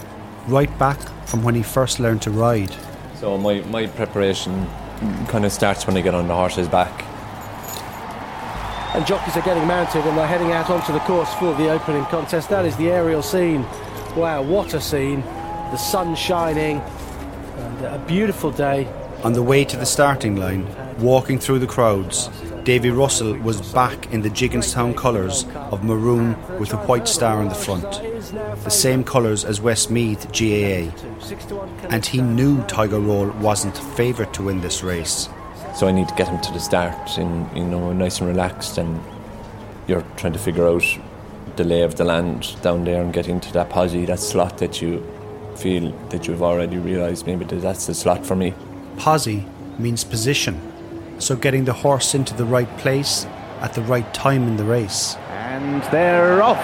right 0.48 0.80
back 0.80 1.00
from 1.28 1.44
when 1.44 1.56
he 1.56 1.64
first 1.64 2.00
learned 2.00 2.22
to 2.24 2.32
ride. 2.32 2.74
So 3.20 3.38
my, 3.38 3.62
my 3.62 3.88
preparation 3.88 4.68
kind 5.28 5.46
of 5.46 5.52
starts 5.52 5.86
when 5.86 5.98
I 5.98 6.02
get 6.02 6.16
on 6.16 6.28
the 6.28 6.36
horse's 6.36 6.68
back. 6.68 7.04
And 8.96 9.06
jockeys 9.06 9.36
are 9.36 9.42
getting 9.42 9.68
mounted 9.68 10.06
and 10.06 10.18
they're 10.18 10.28
heading 10.28 10.52
out 10.52 10.70
onto 10.70 10.94
the 10.94 11.00
course 11.00 11.32
for 11.36 11.54
the 11.56 11.70
opening 11.70 12.06
contest. 12.06 12.50
That 12.50 12.66
is 12.66 12.76
the 12.78 12.90
aerial 12.90 13.22
scene. 13.22 13.64
Wow, 14.16 14.42
what 14.42 14.74
a 14.74 14.82
scene. 14.82 15.22
The 15.22 15.78
sun 15.78 16.16
shining, 16.16 16.80
and 17.58 17.86
a 17.86 18.04
beautiful 18.08 18.52
day. 18.52 18.88
On 19.24 19.34
the 19.34 19.44
way 19.44 19.66
to 19.66 19.76
the 19.76 19.86
starting 19.86 20.38
line, 20.38 20.66
walking 20.98 21.40
through 21.40 21.60
the 21.60 21.68
crowds, 21.68 22.30
Davy 22.67 22.89
Russell 22.89 23.34
was 23.36 23.62
back 23.71 24.12
in 24.12 24.23
the 24.23 24.30
Gigginstown 24.30 24.93
colours 24.93 25.45
of 25.71 25.86
maroon 25.86 26.36
with 26.60 26.73
a 26.73 26.77
white 26.80 27.08
star 27.08 27.38
on 27.38 27.47
the 27.47 27.56
front, 27.56 27.89
the 28.65 28.69
same 28.69 29.06
colours 29.06 29.45
as 29.45 29.62
Westmeath 29.62 30.27
GAA. 30.34 30.91
And 31.88 32.06
he 32.06 32.19
knew 32.19 32.62
Tiger 32.63 32.99
Roll 32.99 33.30
wasn't 33.39 33.77
favourite 33.95 34.34
to 34.34 34.43
win 34.43 34.60
this 34.60 34.84
race. 34.84 35.30
So 35.77 35.88
I 35.88 35.93
need 35.93 36.10
to 36.10 36.15
get 36.15 36.27
him 36.27 36.41
to 36.41 36.51
the 36.51 36.60
start 36.60 37.17
in 37.17 37.49
you 37.56 37.63
know 37.63 37.93
nice 37.93 38.19
and 38.19 38.27
relaxed 38.27 38.77
and 38.77 39.01
you're 39.88 40.03
trying 40.17 40.34
to 40.34 40.39
figure 40.39 40.67
out 40.67 40.84
the 41.56 41.63
lay 41.63 41.84
of 41.84 41.95
the 41.95 42.03
land 42.03 42.62
down 42.63 42.84
there 42.84 43.01
and 43.01 43.13
get 43.13 43.30
into 43.30 43.49
that 43.53 43.69
posse, 43.69 44.03
that 44.08 44.19
slot 44.19 44.58
that 44.58 44.82
you 44.82 45.01
feel 45.56 45.93
that 46.10 46.27
you've 46.27 46.43
already 46.43 46.75
realised 46.75 47.27
maybe 47.27 47.45
that 47.45 47.62
that's 47.62 47.86
the 47.88 47.93
slot 47.93 48.25
for 48.25 48.36
me. 48.36 48.53
Posse 48.97 49.45
means 49.80 50.03
position, 50.03 50.60
so 51.19 51.36
getting 51.36 51.65
the 51.65 51.73
horse 51.73 52.13
into 52.15 52.34
the 52.34 52.45
right 52.45 52.77
place 52.77 53.25
at 53.62 53.73
the 53.73 53.82
right 53.82 54.13
time 54.13 54.47
in 54.47 54.58
the 54.58 54.63
race. 54.63 55.15
And 55.30 55.84
they're 55.91 56.41
off. 56.43 56.58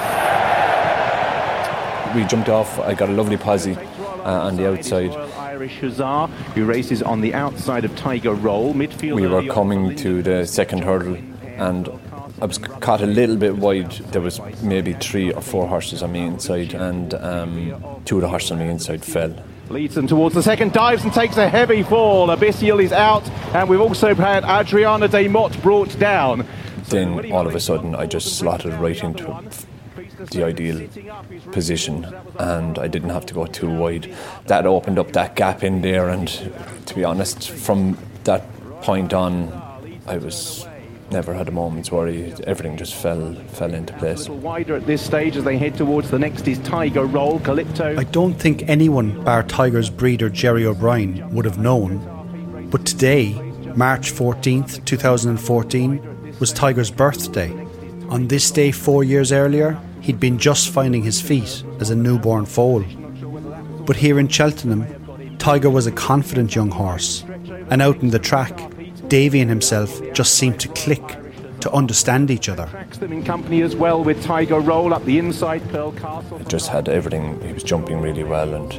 We 2.16 2.24
jumped 2.26 2.50
off, 2.50 2.80
I 2.80 2.94
got 2.94 3.10
a 3.10 3.14
lovely 3.14 3.38
posse 3.38 3.76
uh, 3.76 4.48
on 4.48 4.56
the 4.56 4.70
outside. 4.70 5.12
Irish 5.12 5.80
Hussar, 5.80 6.28
who 6.54 6.66
races 6.66 7.02
on 7.02 7.22
the 7.22 7.34
outside 7.34 7.86
of 7.86 7.96
Tiger 7.96 8.34
Roll. 8.34 8.74
Midfield. 8.74 9.16
We 9.16 9.28
were 9.28 9.48
coming 9.48 9.96
to 9.98 10.22
the 10.22 10.46
second 10.46 10.84
hurdle 10.84 11.18
and 11.44 11.90
I 12.42 12.46
was 12.46 12.58
caught 12.58 13.02
a 13.02 13.06
little 13.06 13.38
bit 13.38 13.58
wide. 13.58 13.92
There 14.12 14.22
was 14.22 14.40
maybe 14.62 14.94
three 14.94 15.32
or 15.32 15.42
four 15.42 15.68
horses 15.68 16.04
on 16.04 16.14
the 16.14 16.20
inside 16.20 16.74
and 16.74 17.14
um, 17.14 18.02
two 18.06 18.18
of 18.18 18.22
the 18.22 18.28
horses 18.28 18.52
on 18.52 18.60
the 18.60 18.66
inside 18.66 19.04
fell. 19.06 19.36
Leads 19.74 19.96
them 19.96 20.06
towards 20.06 20.36
the 20.36 20.44
second, 20.44 20.72
dives 20.72 21.04
and 21.04 21.12
takes 21.12 21.36
a 21.36 21.50
heavy 21.50 21.82
fall. 21.82 22.28
Abyssial 22.28 22.80
is 22.80 22.92
out, 22.92 23.28
and 23.56 23.68
we've 23.68 23.82
also 23.82 24.14
had 24.14 24.44
Adriana 24.44 25.08
des 25.08 25.28
Mottes 25.28 25.60
brought 25.64 25.98
down. 25.98 26.46
Then 26.90 27.32
all 27.32 27.48
of 27.48 27.56
a 27.56 27.60
sudden 27.60 27.96
I 27.96 28.06
just 28.06 28.38
slotted 28.38 28.76
right 28.76 29.04
into 29.04 29.36
the 30.30 30.44
ideal 30.44 30.88
position, 31.52 32.06
and 32.38 32.78
I 32.78 32.88
didn't 32.88 33.10
have 33.10 33.26
to 33.26 33.34
go 33.34 33.48
too 33.48 33.68
wide. 33.68 34.16
That 34.46 34.68
opened 34.68 35.00
up 35.00 35.12
that 35.14 35.36
gap 35.36 35.64
in 35.64 35.82
there, 35.82 36.08
and 36.08 36.28
to 36.86 36.94
be 36.94 37.04
honest, 37.04 37.50
from 37.50 37.98
that 38.26 38.44
point 38.84 39.12
on, 39.12 39.52
I 40.06 40.18
was 40.18 40.68
never 41.14 41.34
had 41.34 41.48
a 41.48 41.52
moment's 41.52 41.92
worry. 41.92 42.34
Everything 42.46 42.76
just 42.76 42.96
fell 42.96 43.36
fell 43.60 43.74
into 43.74 43.94
place. 43.94 44.28
Wider 44.28 44.76
at 44.76 44.88
this 44.88 45.02
stage 45.02 45.38
as 45.38 45.44
they 45.44 45.58
head 45.58 45.76
towards 45.76 46.10
the 46.10 46.18
next 46.18 46.48
is 46.48 46.58
Tiger 46.60 47.06
Roll, 47.06 47.40
Calipto. 47.40 47.98
I 47.98 48.04
don't 48.06 48.34
think 48.34 48.68
anyone, 48.68 49.24
bar 49.24 49.44
Tiger's 49.44 49.92
breeder 49.92 50.30
Jerry 50.30 50.66
O'Brien, 50.66 51.34
would 51.34 51.46
have 51.46 51.60
known. 51.60 52.02
But 52.72 52.86
today, 52.88 53.34
March 53.76 54.12
14th, 54.12 54.84
2014, 54.86 56.36
was 56.40 56.52
Tiger's 56.52 56.90
birthday. 56.90 57.52
On 58.10 58.28
this 58.28 58.50
day, 58.50 58.72
four 58.72 59.04
years 59.04 59.32
earlier, 59.32 59.80
he'd 60.02 60.20
been 60.20 60.40
just 60.40 60.70
finding 60.70 61.04
his 61.04 61.22
feet 61.22 61.64
as 61.80 61.92
a 61.92 61.96
newborn 61.96 62.46
foal. 62.46 62.84
But 63.86 63.98
here 63.98 64.18
in 64.20 64.28
Cheltenham, 64.30 65.38
Tiger 65.38 65.70
was 65.70 65.86
a 65.86 65.92
confident 65.92 66.56
young 66.56 66.72
horse, 66.72 67.24
and 67.70 67.84
out 67.84 68.02
in 68.02 68.10
the 68.10 68.20
track, 68.20 68.73
Davy 69.14 69.42
and 69.42 69.50
himself 69.52 70.02
just 70.14 70.34
seemed 70.40 70.60
to 70.62 70.68
click, 70.70 71.06
to 71.60 71.72
understand 71.72 72.32
each 72.32 72.50
other. 72.50 72.66
Tracks 72.66 72.98
them 72.98 73.14
in 73.14 73.24
company 73.24 73.62
as 73.62 73.76
well 73.76 74.04
with 74.04 74.24
Tiger 74.24 74.60
Roll 74.60 74.92
up 74.92 75.06
the 75.06 75.20
inside, 75.20 75.62
Pearl 75.70 75.92
Castle. 75.92 76.38
It 76.38 76.50
just 76.50 76.68
had 76.68 76.90
everything. 76.90 77.40
He 77.46 77.54
was 77.54 77.62
jumping 77.62 78.02
really 78.02 78.24
well 78.24 78.56
and 78.56 78.74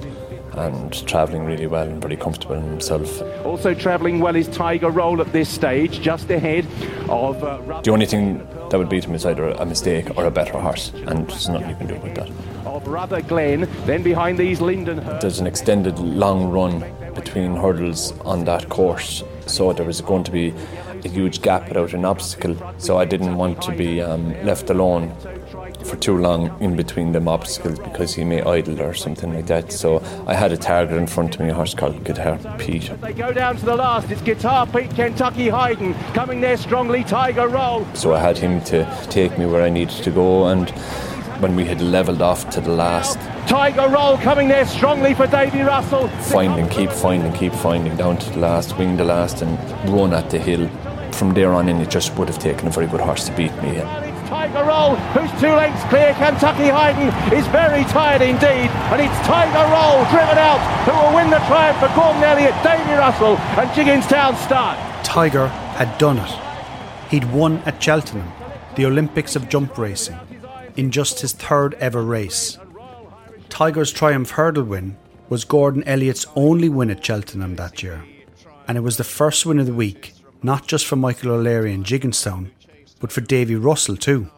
and 0.55 1.07
travelling 1.07 1.45
really 1.45 1.69
well 1.69 1.87
and 1.87 2.03
very 2.03 2.17
comfortable 2.17 2.57
in 2.57 2.65
himself. 2.65 3.23
Also 3.45 3.75
travelling 3.75 4.19
well 4.19 4.35
is 4.35 4.49
Tiger 4.49 4.91
Roll 4.91 5.21
at 5.21 5.33
this 5.33 5.49
stage, 5.49 6.01
just 6.01 6.29
ahead 6.31 6.67
of. 7.09 7.43
Uh, 7.45 7.81
The 7.83 7.93
only 7.93 8.07
thing 8.07 8.39
that 8.71 8.79
would 8.79 8.89
beat 8.89 9.05
him 9.05 9.15
is 9.15 9.25
either 9.25 9.51
a 9.51 9.65
mistake 9.65 10.17
or 10.19 10.25
a 10.27 10.33
better 10.33 10.59
horse, 10.59 10.91
and 11.07 11.29
there's 11.29 11.49
nothing 11.49 11.71
you 11.71 11.77
can 11.77 11.87
do 11.87 11.95
about 11.95 12.15
that. 12.17 12.31
of 12.67 12.89
Rutherglen. 12.89 13.69
Then 13.87 14.03
behind 14.03 14.37
these, 14.39 14.61
Linden. 14.61 14.97
There's 15.21 15.39
an 15.39 15.47
extended 15.47 16.01
long 16.01 16.51
run 16.51 16.83
between 17.15 17.55
hurdles 17.55 18.13
on 18.25 18.45
that 18.47 18.69
course, 18.69 19.23
so 19.47 19.73
there 19.73 19.87
was 19.87 20.01
going 20.01 20.25
to 20.25 20.31
be 20.31 20.55
a 21.05 21.09
huge 21.09 21.43
gap 21.43 21.69
without 21.69 21.93
an 21.93 22.05
obstacle. 22.05 22.57
So 22.79 22.99
I 22.99 23.05
didn't 23.05 23.37
want 23.37 23.61
to 23.63 23.73
be 23.73 24.01
um, 24.01 24.33
left 24.45 24.71
alone 24.71 25.15
for 25.85 25.97
too 25.97 26.17
long 26.17 26.57
in 26.63 26.77
between 26.77 27.13
them 27.13 27.29
obstacles 27.29 27.79
because 27.79 28.15
he 28.15 28.25
may 28.25 28.43
idle 28.43 28.81
or 28.81 28.95
something 28.95 29.35
like 29.35 29.47
that. 29.47 29.73
So 29.73 30.03
I 30.27 30.35
had 30.35 30.53
a 30.53 30.57
target 30.57 30.97
in 30.97 31.07
front 31.07 31.35
of 31.35 31.41
me, 31.41 31.51
a 31.51 31.55
horse 31.55 31.75
called 31.75 32.03
Guitar 32.05 32.39
Pete. 32.59 32.91
They 33.01 33.13
go 33.13 33.33
down 33.33 33.57
to 33.57 33.65
the 33.65 33.77
last. 33.77 34.11
It's 34.11 34.23
Guitar 34.23 34.67
Pete, 34.67 34.95
Kentucky 34.95 35.49
Hyden 35.49 35.95
coming 36.15 36.41
there 36.41 36.57
strongly. 36.57 37.05
Tiger 37.05 37.49
Roll. 37.49 37.87
So 37.95 38.15
I 38.15 38.21
had 38.21 38.39
him 38.39 38.63
to 38.65 38.85
take 39.11 39.39
me 39.39 39.47
where 39.47 39.63
I 39.63 39.69
needed 39.71 40.03
to 40.05 40.11
go, 40.11 40.47
and 40.47 40.73
when 41.41 41.57
we 41.57 41.65
had 41.65 41.81
levelled 41.81 42.23
off 42.23 42.49
to 42.51 42.61
the 42.61 42.71
last, 42.71 43.19
Tiger 43.49 43.89
Roll 43.89 44.17
coming 44.19 44.49
there 44.49 44.67
strongly 44.67 45.15
for 45.15 45.27
Davy 45.27 45.61
Russell. 45.61 46.09
finding, 46.09 46.69
keep 46.69 46.91
finding, 46.91 47.33
keep 47.33 47.53
finding, 47.53 47.97
down 47.97 48.19
to 48.19 48.31
the 48.31 48.39
last, 48.39 48.77
wing 48.79 48.97
the 48.97 49.05
last, 49.05 49.43
and 49.43 49.59
run 49.91 50.13
at 50.13 50.31
the 50.31 50.39
hill. 50.39 50.69
From 51.13 51.35
there 51.35 51.53
on 51.53 51.69
in, 51.69 51.81
it 51.81 51.91
just 51.91 52.17
would 52.17 52.29
have 52.29 52.39
taken 52.39 52.67
a 52.69 52.71
very 52.71 52.87
good 52.87 53.01
horse 53.01 53.27
to 53.27 53.37
beat 53.37 53.53
me. 53.63 53.77
And 53.77 54.07
it's 54.07 54.29
Tiger 54.29 54.65
Roll, 54.65 54.97
who's 55.15 55.31
two 55.41 55.53
lengths 55.55 55.85
clear. 55.85 56.13
Kentucky 56.15 56.69
Hyden 56.69 57.09
is 57.37 57.47
very 57.49 57.85
tired 57.85 58.23
indeed. 58.23 58.71
And 58.91 59.01
it's 59.01 59.27
Tiger 59.27 59.65
Roll 59.71 60.03
driven 60.11 60.39
out 60.39 60.59
who 60.85 60.93
will 60.93 61.15
win 61.15 61.31
the 61.31 61.39
triumph 61.47 61.79
for 61.79 61.89
Gordon 61.95 62.23
Elliott, 62.25 62.55
Davy 62.65 62.95
Russell, 62.95 63.37
and 63.37 63.71
Gigginstown 63.71 64.37
start. 64.45 64.77
Tiger 65.05 65.47
had 65.47 65.97
done 65.99 66.19
it. 66.19 67.11
He'd 67.11 67.31
won 67.33 67.59
at 67.59 67.81
Cheltenham, 67.81 68.33
the 68.75 68.87
Olympics 68.87 69.37
of 69.37 69.49
jump 69.49 69.79
racing, 69.79 70.19
in 70.77 70.91
just 70.91 71.21
his 71.21 71.33
third 71.33 71.75
ever 71.75 72.03
race. 72.03 72.59
Tiger's 73.49 73.93
Triumph 73.93 74.31
Hurdle 74.31 74.65
win 74.65 74.97
was 75.29 75.45
Gordon 75.45 75.85
Elliott's 75.85 76.27
only 76.35 76.69
win 76.69 76.91
at 76.91 77.05
Cheltenham 77.05 77.57
that 77.57 77.83
year, 77.83 78.05
and 78.67 78.77
it 78.77 78.83
was 78.83 78.97
the 78.97 79.05
first 79.05 79.47
win 79.47 79.59
of 79.59 79.67
the 79.67 79.75
week, 79.75 80.13
not 80.43 80.67
just 80.67 80.87
for 80.87 80.97
Michael 80.97 81.33
O'Leary 81.33 81.73
and 81.73 81.85
Gigginstown, 81.85 82.51
but 83.01 83.13
for 83.13 83.21
Davy 83.21 83.55
Russell 83.55 83.97
too. 83.97 84.31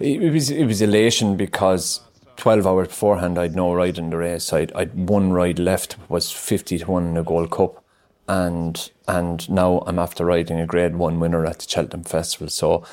It, 0.00 0.32
was 0.32 0.50
it 0.50 0.66
was 0.66 0.80
elation 0.80 1.36
because 1.36 2.00
twelve 2.36 2.66
hours 2.66 2.88
beforehand 2.88 3.38
I'd 3.38 3.56
no 3.56 3.72
ride 3.72 3.98
in 3.98 4.10
the 4.10 4.16
race. 4.16 4.52
I'd, 4.52 4.72
I'd 4.72 5.08
one 5.08 5.32
ride 5.32 5.58
left 5.58 5.96
was 6.08 6.30
fifty 6.30 6.78
to 6.78 6.90
one 6.90 7.06
in 7.06 7.14
the 7.14 7.24
Gold 7.24 7.50
Cup, 7.50 7.82
and 8.28 8.90
and 9.06 9.48
now 9.50 9.82
I'm 9.86 9.98
after 9.98 10.24
riding 10.24 10.60
a 10.60 10.66
Grade 10.66 10.96
One 10.96 11.18
winner 11.20 11.44
at 11.46 11.60
the 11.60 11.68
Cheltenham 11.68 12.04
Festival. 12.04 12.48
So 12.48 12.84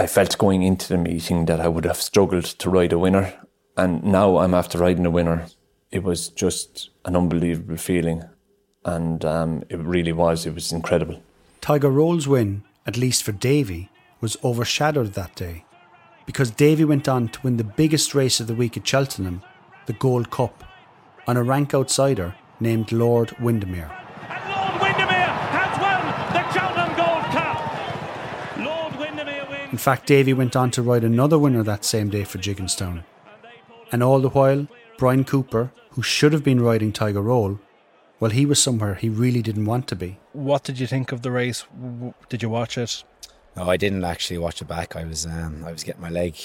I 0.00 0.06
felt 0.06 0.38
going 0.38 0.62
into 0.62 0.88
the 0.88 0.96
meeting 0.96 1.44
that 1.44 1.60
I 1.60 1.68
would 1.68 1.84
have 1.84 2.00
struggled 2.00 2.46
to 2.46 2.70
ride 2.70 2.94
a 2.94 2.98
winner, 2.98 3.34
and 3.76 4.02
now 4.02 4.38
I'm 4.38 4.54
after 4.54 4.78
riding 4.78 5.04
a 5.04 5.10
winner. 5.10 5.44
It 5.90 6.02
was 6.02 6.28
just 6.28 6.88
an 7.04 7.14
unbelievable 7.14 7.76
feeling, 7.76 8.24
and 8.82 9.22
um, 9.26 9.62
it 9.68 9.78
really 9.78 10.12
was. 10.12 10.46
It 10.46 10.54
was 10.54 10.72
incredible. 10.72 11.22
Tiger 11.60 11.90
Roll's 11.90 12.26
win, 12.26 12.64
at 12.86 12.96
least 12.96 13.22
for 13.24 13.32
Davy, 13.32 13.90
was 14.22 14.38
overshadowed 14.42 15.12
that 15.12 15.34
day 15.34 15.66
because 16.24 16.50
Davy 16.50 16.86
went 16.86 17.06
on 17.06 17.28
to 17.28 17.40
win 17.42 17.58
the 17.58 17.64
biggest 17.64 18.14
race 18.14 18.40
of 18.40 18.46
the 18.46 18.54
week 18.54 18.78
at 18.78 18.88
Cheltenham, 18.88 19.42
the 19.84 19.92
Gold 19.92 20.30
Cup, 20.30 20.64
on 21.26 21.36
a 21.36 21.42
rank 21.42 21.74
outsider 21.74 22.34
named 22.58 22.90
Lord 22.90 23.32
Windermere 23.38 24.00
has 25.52 25.78
won 25.78 26.00
the 26.32 26.42
Cheltenham 26.52 26.96
Gold 26.96 27.24
Cup. 27.36 27.58
Lord 28.58 28.96
Windermere 28.98 29.46
wins. 29.50 29.59
In 29.72 29.78
fact, 29.78 30.06
Davy 30.06 30.32
went 30.32 30.56
on 30.56 30.70
to 30.72 30.82
ride 30.82 31.04
another 31.04 31.38
winner 31.38 31.62
that 31.62 31.84
same 31.84 32.10
day 32.10 32.24
for 32.24 32.38
Gigginstown. 32.38 33.04
And 33.92 34.02
all 34.02 34.18
the 34.18 34.28
while, 34.28 34.66
Bryan 34.98 35.24
Cooper, 35.24 35.72
who 35.90 36.02
should 36.02 36.32
have 36.32 36.42
been 36.42 36.60
riding 36.60 36.92
Tiger 36.92 37.22
Roll, 37.22 37.60
well, 38.18 38.32
he 38.32 38.44
was 38.44 38.60
somewhere 38.60 38.96
he 38.96 39.08
really 39.08 39.42
didn't 39.42 39.66
want 39.66 39.86
to 39.88 39.96
be. 39.96 40.18
What 40.32 40.64
did 40.64 40.78
you 40.80 40.86
think 40.86 41.12
of 41.12 41.22
the 41.22 41.30
race? 41.30 41.64
Did 42.28 42.42
you 42.42 42.48
watch 42.48 42.76
it? 42.76 43.04
No, 43.56 43.70
I 43.70 43.76
didn't 43.76 44.04
actually 44.04 44.38
watch 44.38 44.60
it 44.60 44.68
back. 44.68 44.96
I 44.96 45.04
was 45.04 45.24
um, 45.24 45.64
I 45.64 45.72
was 45.72 45.84
getting 45.84 46.02
my 46.02 46.10
leg 46.10 46.36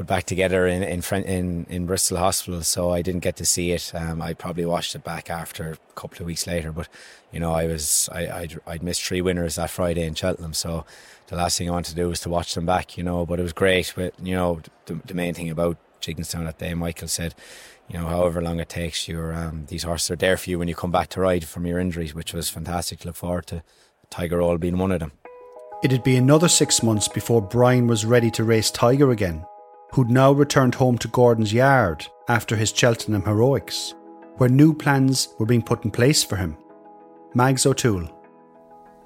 put 0.00 0.06
back 0.06 0.24
together 0.24 0.66
in 0.66 0.82
in, 0.82 1.02
in 1.24 1.66
in 1.68 1.84
Bristol 1.84 2.16
Hospital, 2.16 2.62
so 2.62 2.90
I 2.90 3.02
didn't 3.02 3.20
get 3.20 3.36
to 3.36 3.44
see 3.44 3.72
it. 3.72 3.92
Um, 3.94 4.22
I 4.22 4.32
probably 4.32 4.64
watched 4.64 4.94
it 4.94 5.04
back 5.04 5.28
after 5.28 5.72
a 5.72 5.76
couple 5.94 6.22
of 6.22 6.26
weeks 6.26 6.46
later. 6.46 6.72
But 6.72 6.88
you 7.30 7.38
know, 7.38 7.52
I 7.52 7.66
was 7.66 8.08
I 8.10 8.26
I'd, 8.30 8.60
I'd 8.66 8.82
missed 8.82 9.04
three 9.04 9.20
winners 9.20 9.56
that 9.56 9.68
Friday 9.68 10.06
in 10.06 10.14
Cheltenham, 10.14 10.54
so 10.54 10.86
the 11.26 11.36
last 11.36 11.58
thing 11.58 11.68
I 11.68 11.72
wanted 11.72 11.90
to 11.90 11.96
do 11.96 12.08
was 12.08 12.20
to 12.20 12.30
watch 12.30 12.54
them 12.54 12.64
back. 12.64 12.96
You 12.96 13.04
know, 13.04 13.26
but 13.26 13.38
it 13.38 13.42
was 13.42 13.52
great. 13.52 13.92
But 13.94 14.14
you 14.22 14.34
know, 14.34 14.62
the, 14.86 14.94
the 15.04 15.12
main 15.12 15.34
thing 15.34 15.50
about 15.50 15.76
Gigginstown 16.00 16.46
that 16.46 16.58
day, 16.58 16.72
Michael 16.72 17.08
said. 17.08 17.34
You 17.86 17.98
know, 17.98 18.06
however 18.06 18.40
long 18.40 18.60
it 18.60 18.68
takes, 18.68 19.06
your 19.08 19.34
um, 19.34 19.66
these 19.66 19.82
horses 19.82 20.12
are 20.12 20.16
there 20.16 20.36
for 20.36 20.48
you 20.48 20.60
when 20.60 20.68
you 20.68 20.76
come 20.76 20.92
back 20.92 21.08
to 21.08 21.20
ride 21.20 21.44
from 21.44 21.66
your 21.66 21.78
injuries, 21.78 22.14
which 22.14 22.32
was 22.32 22.48
fantastic. 22.48 23.00
to 23.00 23.08
Look 23.08 23.16
forward 23.16 23.48
to 23.48 23.64
Tiger 24.08 24.38
Roll 24.38 24.56
being 24.56 24.78
one 24.78 24.92
of 24.92 25.00
them. 25.00 25.12
It'd 25.82 26.04
be 26.04 26.16
another 26.16 26.48
six 26.48 26.82
months 26.82 27.08
before 27.08 27.42
Bryan 27.42 27.86
was 27.86 28.06
ready 28.06 28.30
to 28.32 28.44
race 28.44 28.70
Tiger 28.70 29.10
again, 29.10 29.44
who'd 29.92 30.10
now 30.10 30.32
returned 30.32 30.74
home 30.74 30.98
to 30.98 31.08
Gordon's 31.08 31.52
yard 31.52 32.06
after 32.28 32.56
his 32.56 32.70
Cheltenham 32.70 33.24
heroics, 33.24 33.94
where 34.36 34.48
new 34.48 34.72
plans 34.72 35.28
were 35.38 35.46
being 35.46 35.62
put 35.62 35.84
in 35.84 35.90
place 35.90 36.22
for 36.22 36.36
him. 36.36 36.56
Mags 37.34 37.66
O'Toole. 37.66 38.08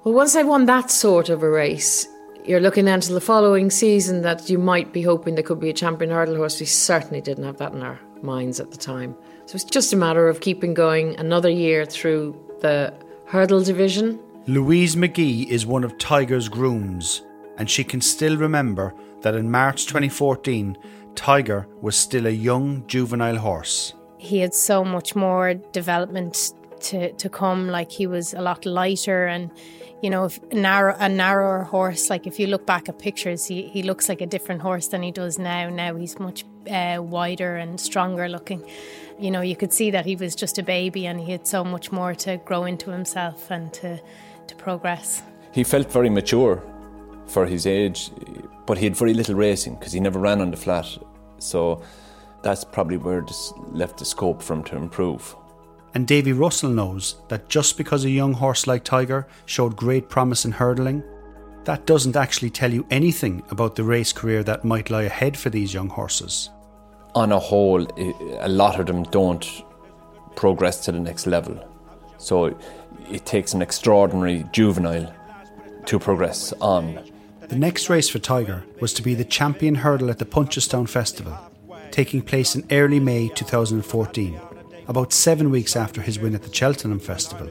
Well, 0.03 0.13
once 0.13 0.35
I 0.35 0.43
won 0.43 0.65
that 0.65 0.91
sort 0.91 1.29
of 1.29 1.43
a 1.43 1.49
race, 1.49 2.07
you're 2.43 2.59
looking 2.59 2.87
into 2.87 3.13
the 3.13 3.21
following 3.21 3.71
season 3.71 4.21
that 4.21 4.49
you 4.49 4.59
might 4.59 4.93
be 4.93 5.01
hoping 5.01 5.33
there 5.33 5.43
could 5.43 5.59
be 5.59 5.69
a 5.69 5.73
champion 5.73 6.11
hurdle 6.11 6.35
horse. 6.35 6.59
We 6.59 6.67
certainly 6.67 7.21
didn't 7.21 7.43
have 7.43 7.57
that 7.57 7.73
in 7.73 7.81
our 7.81 7.99
minds 8.21 8.59
at 8.59 8.71
the 8.71 8.77
time. 8.77 9.15
So 9.47 9.55
it's 9.55 9.63
just 9.63 9.93
a 9.93 9.95
matter 9.95 10.27
of 10.27 10.41
keeping 10.41 10.73
going 10.73 11.17
another 11.17 11.49
year 11.49 11.85
through 11.85 12.39
the 12.61 12.93
hurdle 13.25 13.63
division. 13.63 14.19
Louise 14.47 14.95
McGee 14.95 15.47
is 15.47 15.65
one 15.65 15.83
of 15.83 15.97
Tiger's 15.97 16.47
grooms, 16.47 17.23
and 17.57 17.67
she 17.67 17.83
can 17.83 17.99
still 17.99 18.37
remember 18.37 18.93
that 19.25 19.35
in 19.35 19.49
March 19.49 19.87
2014, 19.87 20.77
Tiger 21.15 21.67
was 21.81 21.95
still 21.95 22.27
a 22.27 22.37
young 22.49 22.85
juvenile 22.87 23.37
horse. 23.37 23.93
he 24.17 24.39
had 24.39 24.53
so 24.53 24.83
much 24.83 25.15
more 25.15 25.53
development 25.71 26.53
to, 26.81 27.11
to 27.13 27.29
come. 27.29 27.67
Like 27.67 27.91
he 27.91 28.07
was 28.07 28.33
a 28.33 28.41
lot 28.41 28.65
lighter 28.65 29.25
and, 29.25 29.51
you 30.01 30.09
know, 30.09 30.25
if 30.25 30.39
narrow, 30.51 30.95
a 30.99 31.09
narrower 31.09 31.63
horse. 31.63 32.09
Like 32.09 32.27
if 32.27 32.39
you 32.39 32.47
look 32.47 32.65
back 32.65 32.89
at 32.89 32.99
pictures, 32.99 33.45
he, 33.45 33.63
he 33.63 33.83
looks 33.83 34.09
like 34.09 34.21
a 34.21 34.25
different 34.25 34.61
horse 34.61 34.87
than 34.87 35.01
he 35.03 35.11
does 35.11 35.37
now. 35.37 35.69
Now 35.69 35.95
he's 35.95 36.19
much 36.19 36.45
uh, 36.69 37.01
wider 37.01 37.55
and 37.55 37.79
stronger 37.79 38.27
looking. 38.29 38.63
You 39.19 39.31
know, 39.31 39.41
you 39.41 39.55
could 39.55 39.73
see 39.73 39.91
that 39.91 40.05
he 40.05 40.15
was 40.15 40.35
just 40.35 40.57
a 40.57 40.63
baby 40.63 41.07
and 41.07 41.19
he 41.19 41.31
had 41.31 41.47
so 41.47 41.63
much 41.63 41.91
more 41.91 42.13
to 42.15 42.37
grow 42.37 42.65
into 42.65 42.91
himself 42.91 43.51
and 43.51 43.73
to, 43.73 43.99
to 44.47 44.55
progress. 44.55 45.23
He 45.51 45.63
felt 45.63 45.91
very 45.91 46.09
mature 46.09 46.61
for 47.27 47.45
his 47.45 47.65
age, 47.65 48.11
but 48.65 48.77
he 48.77 48.85
had 48.85 48.95
very 48.95 49.13
little 49.13 49.35
racing 49.35 49.75
because 49.75 49.93
he 49.93 49.99
never 49.99 50.19
ran 50.19 50.41
on 50.41 50.51
the 50.51 50.57
flat. 50.57 50.87
So 51.39 51.81
that's 52.41 52.63
probably 52.63 52.97
where 52.97 53.21
this 53.21 53.53
left 53.71 53.97
the 53.97 54.05
scope 54.05 54.41
for 54.41 54.53
him 54.53 54.63
to 54.65 54.75
improve. 54.75 55.35
And 55.93 56.05
Davy 56.05 56.33
Russell 56.33 56.71
knows 56.71 57.15
that 57.29 57.47
just 57.47 57.77
because 57.77 58.03
a 58.03 58.09
young 58.09 58.33
horse 58.33 58.67
like 58.67 58.83
Tiger 58.83 59.27
showed 59.45 59.77
great 59.77 60.09
promise 60.09 60.43
in 60.43 60.51
hurdling, 60.51 61.03
that 61.63 61.85
doesn't 61.85 62.15
actually 62.15 62.49
tell 62.49 62.71
you 62.71 62.85
anything 62.91 63.41
about 63.49 63.75
the 63.75 63.83
race 63.83 64.11
career 64.13 64.43
that 64.43 64.65
might 64.65 64.89
lie 64.89 65.03
ahead 65.03 65.37
for 65.37 65.49
these 65.49 65.73
young 65.73 65.89
horses. 65.89 66.49
On 67.15 67.31
a 67.31 67.39
whole, 67.39 67.87
a 68.41 68.49
lot 68.49 68.79
of 68.79 68.87
them 68.87 69.03
don't 69.03 69.63
progress 70.35 70.81
to 70.85 70.91
the 70.91 70.99
next 70.99 71.27
level. 71.27 71.57
So 72.17 72.57
it 73.09 73.25
takes 73.25 73.53
an 73.53 73.61
extraordinary 73.61 74.45
juvenile 74.51 75.13
to 75.85 75.97
progress 75.97 76.53
on. 76.59 76.99
The 77.49 77.55
next 77.55 77.89
race 77.89 78.09
for 78.09 78.17
Tiger 78.17 78.63
was 78.79 78.91
to 78.93 79.03
be 79.03 79.13
the 79.13 79.23
champion 79.23 79.75
hurdle 79.75 80.09
at 80.09 80.17
the 80.17 80.25
Punchestown 80.25 80.89
Festival, 80.89 81.37
taking 81.91 82.23
place 82.23 82.55
in 82.55 82.65
early 82.71 82.99
May 82.99 83.29
2014, 83.29 84.39
about 84.87 85.13
seven 85.13 85.51
weeks 85.51 85.75
after 85.75 86.01
his 86.01 86.17
win 86.17 86.33
at 86.33 86.41
the 86.41 86.53
Cheltenham 86.53 86.99
Festival. 86.99 87.49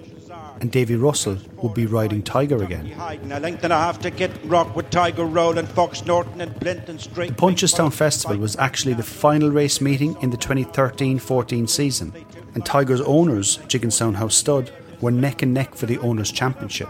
And 0.60 0.72
Davy 0.72 0.96
Russell 0.96 1.38
would 1.62 1.74
be 1.74 1.86
riding 1.86 2.22
Tiger 2.22 2.62
again. 2.62 2.92
A 2.98 3.38
length 3.38 3.62
and 3.62 3.72
a 3.72 3.78
half 3.78 4.00
to 4.00 4.10
get 4.10 4.32
rock 4.44 4.74
with 4.74 4.90
Tiger 4.90 5.24
Roll 5.24 5.54
Fox 5.62 6.04
Norton 6.04 6.40
and 6.40 6.58
Blinton 6.58 6.98
Straight. 6.98 7.28
The 7.28 7.34
Punchestown 7.34 7.92
Festival 7.92 8.38
was 8.38 8.56
actually 8.56 8.94
the 8.94 9.02
final 9.02 9.50
race 9.50 9.80
meeting 9.80 10.16
in 10.22 10.30
the 10.30 10.36
2013 10.36 11.18
14 11.18 11.66
season, 11.68 12.12
and 12.54 12.66
Tiger's 12.66 13.00
owners, 13.02 13.58
Gigginstown 13.68 14.14
House 14.14 14.36
Stud, 14.36 14.72
were 15.00 15.10
neck 15.10 15.42
and 15.42 15.54
neck 15.54 15.74
for 15.74 15.86
the 15.86 15.98
Owners' 15.98 16.32
Championship 16.32 16.88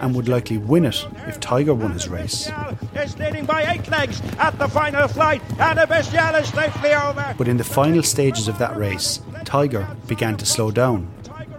and 0.00 0.14
would 0.14 0.28
likely 0.28 0.58
win 0.58 0.86
it 0.86 1.06
if 1.26 1.38
Tiger 1.40 1.74
won 1.74 1.92
his 1.92 2.08
race. 2.08 2.50
Is 2.94 3.16
leading 3.18 3.44
by 3.44 3.62
eight 3.72 3.88
legs 3.88 4.20
at 4.38 4.58
the 4.58 4.68
final 4.68 5.08
flight, 5.08 5.42
and 5.58 5.78
the 5.78 5.98
is 5.98 6.48
safely 6.48 6.94
over. 6.94 7.34
But 7.36 7.48
in 7.48 7.56
the 7.56 7.64
final 7.64 8.02
stages 8.02 8.48
of 8.48 8.58
that 8.58 8.76
race, 8.76 9.20
Tiger 9.44 9.86
began 10.06 10.36
to 10.38 10.46
slow 10.46 10.70
down, 10.70 11.08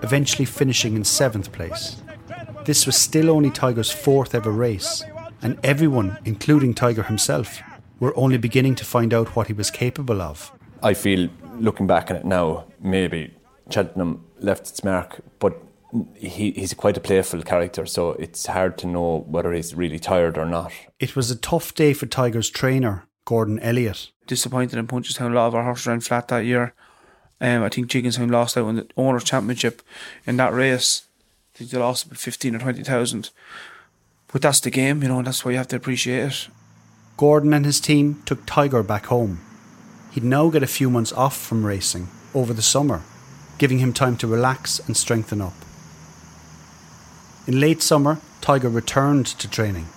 eventually 0.02 0.46
finishing 0.46 0.96
in 0.96 1.04
seventh 1.04 1.52
place. 1.52 2.02
This 2.66 2.86
was 2.86 2.96
still 2.96 3.30
only 3.30 3.50
Tiger's 3.50 3.92
fourth 3.92 4.36
ever 4.36 4.52
race, 4.52 5.04
and 5.42 5.58
everyone, 5.64 6.18
including 6.26 6.74
Tiger 6.74 7.04
himself, 7.04 7.62
were 8.00 8.18
only 8.18 8.38
beginning 8.38 8.76
to 8.76 8.86
find 8.86 9.14
out 9.14 9.36
what 9.36 9.48
he 9.48 9.54
was 9.54 9.72
capable 9.72 10.22
of. 10.22 10.52
I 10.84 10.94
feel, 10.94 11.30
looking 11.58 11.88
back 11.88 12.10
on 12.10 12.18
it 12.18 12.26
now, 12.26 12.66
maybe 12.80 13.34
Cheltenham 13.70 14.26
left 14.40 14.70
its 14.70 14.84
mark, 14.84 15.22
but 15.40 15.62
he, 16.16 16.52
he's 16.52 16.74
quite 16.74 16.98
a 16.98 17.02
playful 17.02 17.42
character, 17.44 17.86
so 17.86 18.12
it's 18.14 18.46
hard 18.46 18.78
to 18.80 18.88
know 18.88 19.26
whether 19.28 19.52
he's 19.52 19.76
really 19.76 20.00
tired 20.00 20.38
or 20.38 20.46
not. 20.46 20.72
It 21.00 21.16
was 21.16 21.32
a 21.32 21.36
tough 21.36 21.74
day 21.76 21.94
for 21.94 22.06
Tiger's 22.06 22.50
trainer, 22.50 23.06
Gordon 23.26 23.60
Elliott. 23.60 24.12
Disappointed 24.28 24.80
in 24.80 24.88
Punchestown. 24.88 25.32
A 25.32 25.36
lot 25.36 25.48
of 25.48 25.56
our 25.56 25.64
horses 25.64 25.88
ran 25.88 26.00
flat 26.00 26.28
that 26.30 26.46
year. 26.46 26.74
Um, 27.42 27.64
I 27.64 27.70
think 27.70 27.90
Gigginstown 27.90 28.32
lost 28.32 28.56
out 28.56 28.70
in 28.70 28.76
the 28.78 28.88
Owners' 28.96 29.24
Championship 29.24 29.82
in 30.26 30.38
that 30.38 30.54
race. 30.54 31.04
I 31.54 31.58
think 31.58 31.72
they 31.72 31.78
lost 31.78 32.06
about 32.06 32.20
15 32.20 32.56
or 32.56 32.60
20,000. 32.60 33.30
But 34.32 34.42
that's 34.42 34.60
the 34.60 34.70
game, 34.70 35.02
you 35.02 35.10
know, 35.10 35.18
and 35.18 35.28
that's 35.28 35.44
why 35.44 35.52
you 35.52 35.58
have 35.58 35.68
to 35.70 35.76
appreciate 35.76 36.24
it. 36.24 36.48
Gordon 37.18 37.54
and 37.54 37.66
his 37.66 37.82
team 37.82 38.22
took 38.26 38.46
Tiger 38.46 38.84
back 38.84 39.08
home. 39.08 39.42
He'd 40.12 40.24
now 40.24 40.50
get 40.50 40.64
a 40.64 40.68
few 40.68 40.90
months 40.90 41.12
off 41.14 41.38
from 41.38 41.66
racing 41.66 42.08
over 42.34 42.54
the 42.54 42.62
summer, 42.62 43.02
giving 43.58 43.80
him 43.80 43.92
time 43.92 44.18
to 44.18 44.28
relax 44.28 44.80
and 44.80 44.96
strengthen 44.96 45.42
up. 45.42 45.54
In 47.48 47.60
late 47.60 47.82
summer, 47.82 48.20
Tiger 48.40 48.70
returned 48.70 49.26
to 49.26 49.50
training, 49.50 49.88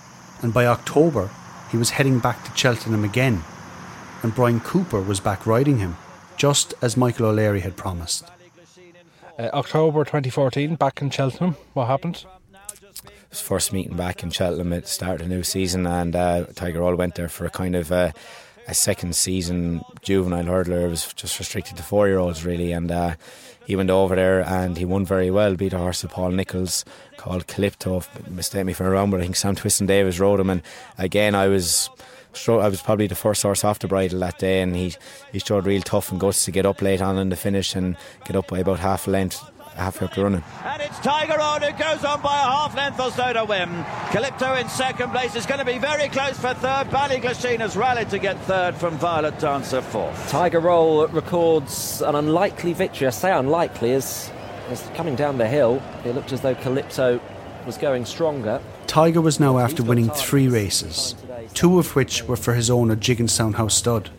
and 0.41 0.51
by 0.51 0.65
October, 0.65 1.29
he 1.69 1.77
was 1.77 1.91
heading 1.91 2.17
back 2.17 2.43
to 2.43 2.57
Cheltenham 2.57 3.03
again, 3.03 3.43
and 4.23 4.33
Bryan 4.33 4.59
Cooper 4.59 4.99
was 4.99 5.19
back 5.19 5.45
riding 5.45 5.77
him, 5.77 5.95
just 6.37 6.73
as 6.81 6.97
Michael 6.97 7.27
O'Leary 7.27 7.59
had 7.59 7.77
promised. 7.77 8.25
Uh, 9.37 9.49
October 9.53 10.03
2014, 10.03 10.75
back 10.75 11.03
in 11.03 11.11
Cheltenham. 11.11 11.55
What 11.73 11.85
happened? 11.85 12.25
His 13.29 13.41
first 13.41 13.71
meeting 13.71 13.95
back 13.95 14.23
in 14.23 14.31
Cheltenham 14.31 14.73
at 14.73 14.83
the 14.83 14.89
start 14.89 15.21
of 15.21 15.27
the 15.27 15.35
new 15.35 15.43
season, 15.43 15.85
and 15.85 16.15
uh, 16.15 16.45
Tiger 16.55 16.79
Roll 16.79 16.95
went 16.95 17.13
there 17.13 17.29
for 17.29 17.45
a 17.45 17.51
kind 17.51 17.75
of 17.75 17.91
uh, 17.91 18.11
a 18.67 18.73
second 18.73 19.15
season 19.15 19.83
juvenile 20.01 20.45
hurdler. 20.45 20.85
It 20.85 20.89
was 20.89 21.13
just 21.13 21.37
restricted 21.37 21.77
to 21.77 21.83
four 21.83 22.07
year 22.07 22.17
olds, 22.17 22.43
really, 22.43 22.71
and 22.71 22.91
uh, 22.91 23.15
he 23.65 23.75
went 23.75 23.89
over 23.89 24.15
there 24.15 24.41
and 24.41 24.77
he 24.77 24.85
won 24.85 25.05
very 25.05 25.31
well. 25.31 25.55
Beat 25.55 25.73
a 25.73 25.77
horse 25.77 26.03
of 26.03 26.11
Paul 26.11 26.31
Nicholls 26.31 26.85
called 27.17 27.47
Calipto. 27.47 28.03
Mistake 28.29 28.65
me 28.65 28.73
for 28.73 28.87
a 28.87 28.89
wrong, 28.91 29.11
but 29.11 29.19
I 29.19 29.23
think 29.23 29.35
Sam 29.35 29.55
Twiston-Davies 29.55 30.19
rode 30.19 30.39
him. 30.39 30.49
And 30.49 30.61
again, 30.97 31.35
I 31.35 31.47
was. 31.47 31.89
I 32.47 32.67
was 32.67 32.81
probably 32.81 33.07
the 33.07 33.15
first 33.15 33.43
horse 33.43 33.63
off 33.63 33.79
the 33.79 33.87
bridle 33.87 34.19
that 34.19 34.39
day, 34.39 34.61
and 34.61 34.75
he 34.75 34.93
he 35.31 35.39
showed 35.39 35.65
real 35.65 35.81
tough 35.81 36.11
and 36.11 36.19
guts 36.19 36.43
to 36.43 36.51
get 36.51 36.65
up 36.65 36.81
late 36.81 37.01
on 37.01 37.17
in 37.17 37.29
the 37.29 37.37
finish 37.37 37.75
and 37.75 37.95
get 38.25 38.35
up 38.35 38.47
by 38.47 38.59
about 38.59 38.79
half 38.79 39.07
a 39.07 39.11
length 39.11 39.41
halfway 39.75 40.07
up 40.07 40.13
the 40.13 40.23
running. 40.23 40.43
And 40.63 40.81
it's 40.81 40.97
Tiger 40.99 41.37
Roll 41.37 41.59
who 41.59 41.71
goes 41.77 42.03
on 42.03 42.21
by 42.21 42.37
a 42.37 42.43
half 42.43 42.75
length 42.75 42.99
or 42.99 43.11
so 43.11 43.33
to 43.33 43.45
win. 43.45 43.69
Calipto 44.09 44.59
in 44.59 44.69
second 44.69 45.11
place 45.11 45.35
is 45.35 45.45
going 45.45 45.59
to 45.59 45.65
be 45.65 45.77
very 45.77 46.09
close 46.09 46.37
for 46.37 46.53
third. 46.53 46.87
Ballyglasheen 46.89 47.59
has 47.59 47.75
rallied 47.75 48.09
to 48.09 48.19
get 48.19 48.39
third 48.41 48.75
from 48.75 48.97
Violet 48.97 49.37
Dancer 49.39 49.81
fourth. 49.81 50.29
Tiger 50.29 50.59
Roll 50.59 51.07
records 51.07 52.01
an 52.01 52.15
unlikely 52.15 52.73
victory. 52.73 53.07
I 53.07 53.11
say 53.11 53.31
unlikely 53.31 53.93
as, 53.93 54.31
as 54.69 54.81
coming 54.95 55.15
down 55.15 55.37
the 55.37 55.47
hill, 55.47 55.81
it 56.05 56.15
looked 56.15 56.31
as 56.31 56.41
though 56.41 56.55
Calipto 56.55 57.19
was 57.65 57.77
going 57.77 58.05
stronger. 58.05 58.61
Tiger 58.87 59.21
was 59.21 59.39
now 59.39 59.57
after 59.57 59.83
winning 59.83 60.09
three 60.09 60.47
races, 60.47 61.15
two 61.53 61.79
of 61.79 61.95
which 61.95 62.23
were 62.23 62.35
for 62.35 62.53
his 62.53 62.69
owner 62.69 62.95
Gigginstown 62.95 63.55
House 63.55 63.75
Stud. 63.75 64.09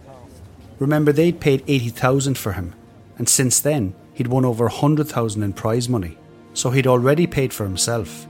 Remember, 0.79 1.13
they'd 1.13 1.41
paid 1.41 1.63
80,000 1.67 2.37
for 2.37 2.53
him, 2.53 2.75
and 3.17 3.29
since 3.29 3.61
then, 3.61 3.95
he'd 4.17 4.27
won 4.27 4.45
over 4.45 4.65
100,000 4.65 5.43
in 5.43 5.53
prize 5.53 5.89
money, 5.89 6.19
so 6.55 6.71
he'd 6.71 6.87
already 6.87 7.27
paid 7.27 7.53
for 7.53 7.65
himself. 7.65 8.27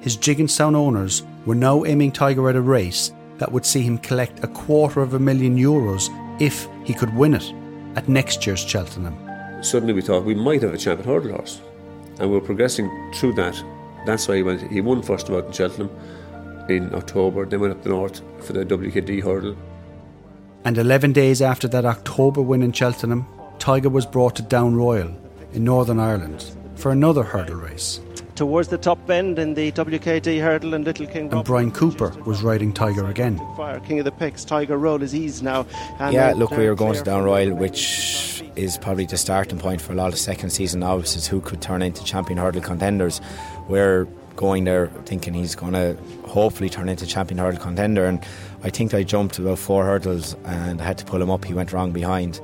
His 0.00 0.16
Gigginstown 0.16 0.76
owners 0.76 1.22
were 1.46 1.54
now 1.54 1.86
aiming 1.86 2.12
Tiger 2.12 2.50
at 2.50 2.56
a 2.56 2.60
race 2.60 3.12
that 3.38 3.50
would 3.50 3.64
see 3.64 3.80
him 3.80 3.96
collect 3.98 4.44
a 4.44 4.48
quarter 4.48 5.00
of 5.00 5.14
a 5.14 5.18
million 5.18 5.56
euros 5.56 6.10
if 6.40 6.68
he 6.84 6.92
could 6.92 7.14
win 7.14 7.34
it 7.34 7.52
at 7.96 8.10
next 8.10 8.46
year's 8.46 8.60
Cheltenham. 8.60 9.16
Suddenly 9.62 9.94
we 9.94 10.02
thought 10.02 10.24
we 10.24 10.34
might 10.34 10.60
have 10.60 10.74
a 10.74 10.78
champion 10.78 11.08
hurdle 11.08 11.32
horse, 11.32 11.62
and 12.20 12.30
we 12.30 12.36
are 12.36 12.42
progressing 12.42 12.90
through 13.14 13.32
that. 13.34 13.60
That's 14.04 14.28
why 14.28 14.36
he 14.36 14.42
went. 14.42 14.70
He 14.70 14.82
won 14.82 15.02
first 15.02 15.30
of 15.30 15.34
all 15.34 15.40
in 15.40 15.52
Cheltenham 15.52 15.90
in 16.68 16.94
October, 16.94 17.46
then 17.46 17.60
went 17.60 17.72
up 17.72 17.82
the 17.82 17.88
north 17.88 18.20
for 18.44 18.52
the 18.52 18.66
WKD 18.66 19.22
hurdle. 19.22 19.56
And 20.66 20.76
11 20.76 21.12
days 21.12 21.40
after 21.40 21.68
that 21.68 21.86
October 21.86 22.42
win 22.42 22.62
in 22.62 22.72
Cheltenham, 22.72 23.26
Tiger 23.64 23.88
was 23.88 24.04
brought 24.04 24.36
to 24.36 24.42
Down 24.42 24.76
Royal 24.76 25.10
in 25.54 25.64
Northern 25.64 25.98
Ireland 25.98 26.44
for 26.74 26.92
another 26.92 27.22
hurdle 27.22 27.56
race. 27.56 27.98
Towards 28.34 28.68
the 28.68 28.76
top 28.76 29.06
bend 29.06 29.38
in 29.38 29.54
the 29.54 29.72
WKD 29.72 30.38
hurdle 30.42 30.74
and 30.74 30.84
Little 30.84 31.06
King. 31.06 31.32
And 31.32 31.42
Bryan 31.42 31.70
Cooper 31.70 32.10
was 32.26 32.42
riding 32.42 32.74
Tiger 32.74 33.06
again. 33.06 33.38
Fire 33.56 33.80
King 33.80 34.00
of 34.00 34.04
the 34.04 34.12
Picks, 34.12 34.44
Tiger 34.44 34.76
Roll 34.76 35.02
is 35.02 35.14
eased 35.14 35.42
now. 35.42 35.64
yeah, 35.98 36.34
look, 36.36 36.50
we 36.50 36.68
were 36.68 36.74
going 36.74 36.92
to 36.92 37.02
Down 37.02 37.24
Royal, 37.24 37.54
which 37.54 38.44
is 38.54 38.76
probably 38.76 39.06
the 39.06 39.16
starting 39.16 39.58
point 39.58 39.80
for 39.80 39.94
a 39.94 39.96
lot 39.96 40.12
of 40.12 40.18
second 40.18 40.50
season 40.50 40.80
novices 40.80 41.26
who 41.26 41.40
could 41.40 41.62
turn 41.62 41.80
into 41.80 42.04
champion 42.04 42.38
hurdle 42.38 42.60
contenders. 42.60 43.22
We're 43.66 44.06
going 44.36 44.64
there 44.64 44.88
thinking 45.06 45.32
he's 45.32 45.54
going 45.54 45.72
to 45.72 45.96
hopefully 46.26 46.68
turn 46.68 46.88
into 46.88 47.06
champion 47.06 47.38
hurdle 47.38 47.60
contender. 47.60 48.04
And 48.04 48.22
I 48.64 48.70
think 48.70 48.94
I 48.94 49.02
jumped 49.02 49.38
about 49.38 49.58
four 49.58 49.84
hurdles 49.84 50.34
and 50.44 50.80
I 50.80 50.84
had 50.84 50.96
to 50.96 51.04
pull 51.04 51.20
him 51.20 51.30
up. 51.30 51.44
He 51.44 51.52
went 51.52 51.72
wrong 51.72 51.92
behind. 51.92 52.40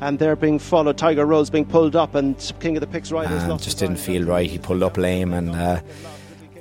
And 0.00 0.18
they're 0.18 0.34
being 0.34 0.58
followed. 0.58 0.98
Tiger 0.98 1.24
Roll's 1.24 1.50
being 1.50 1.64
pulled 1.64 1.94
up, 1.94 2.16
and 2.16 2.36
King 2.58 2.76
of 2.76 2.80
the 2.80 2.88
Picks 2.88 3.12
riders 3.12 3.44
and 3.44 3.62
just 3.62 3.78
didn't 3.78 3.96
feel 3.98 4.24
right. 4.24 4.50
He 4.50 4.58
pulled 4.58 4.82
up 4.82 4.96
lame 4.96 5.32
and. 5.32 5.50
Uh, 5.50 5.80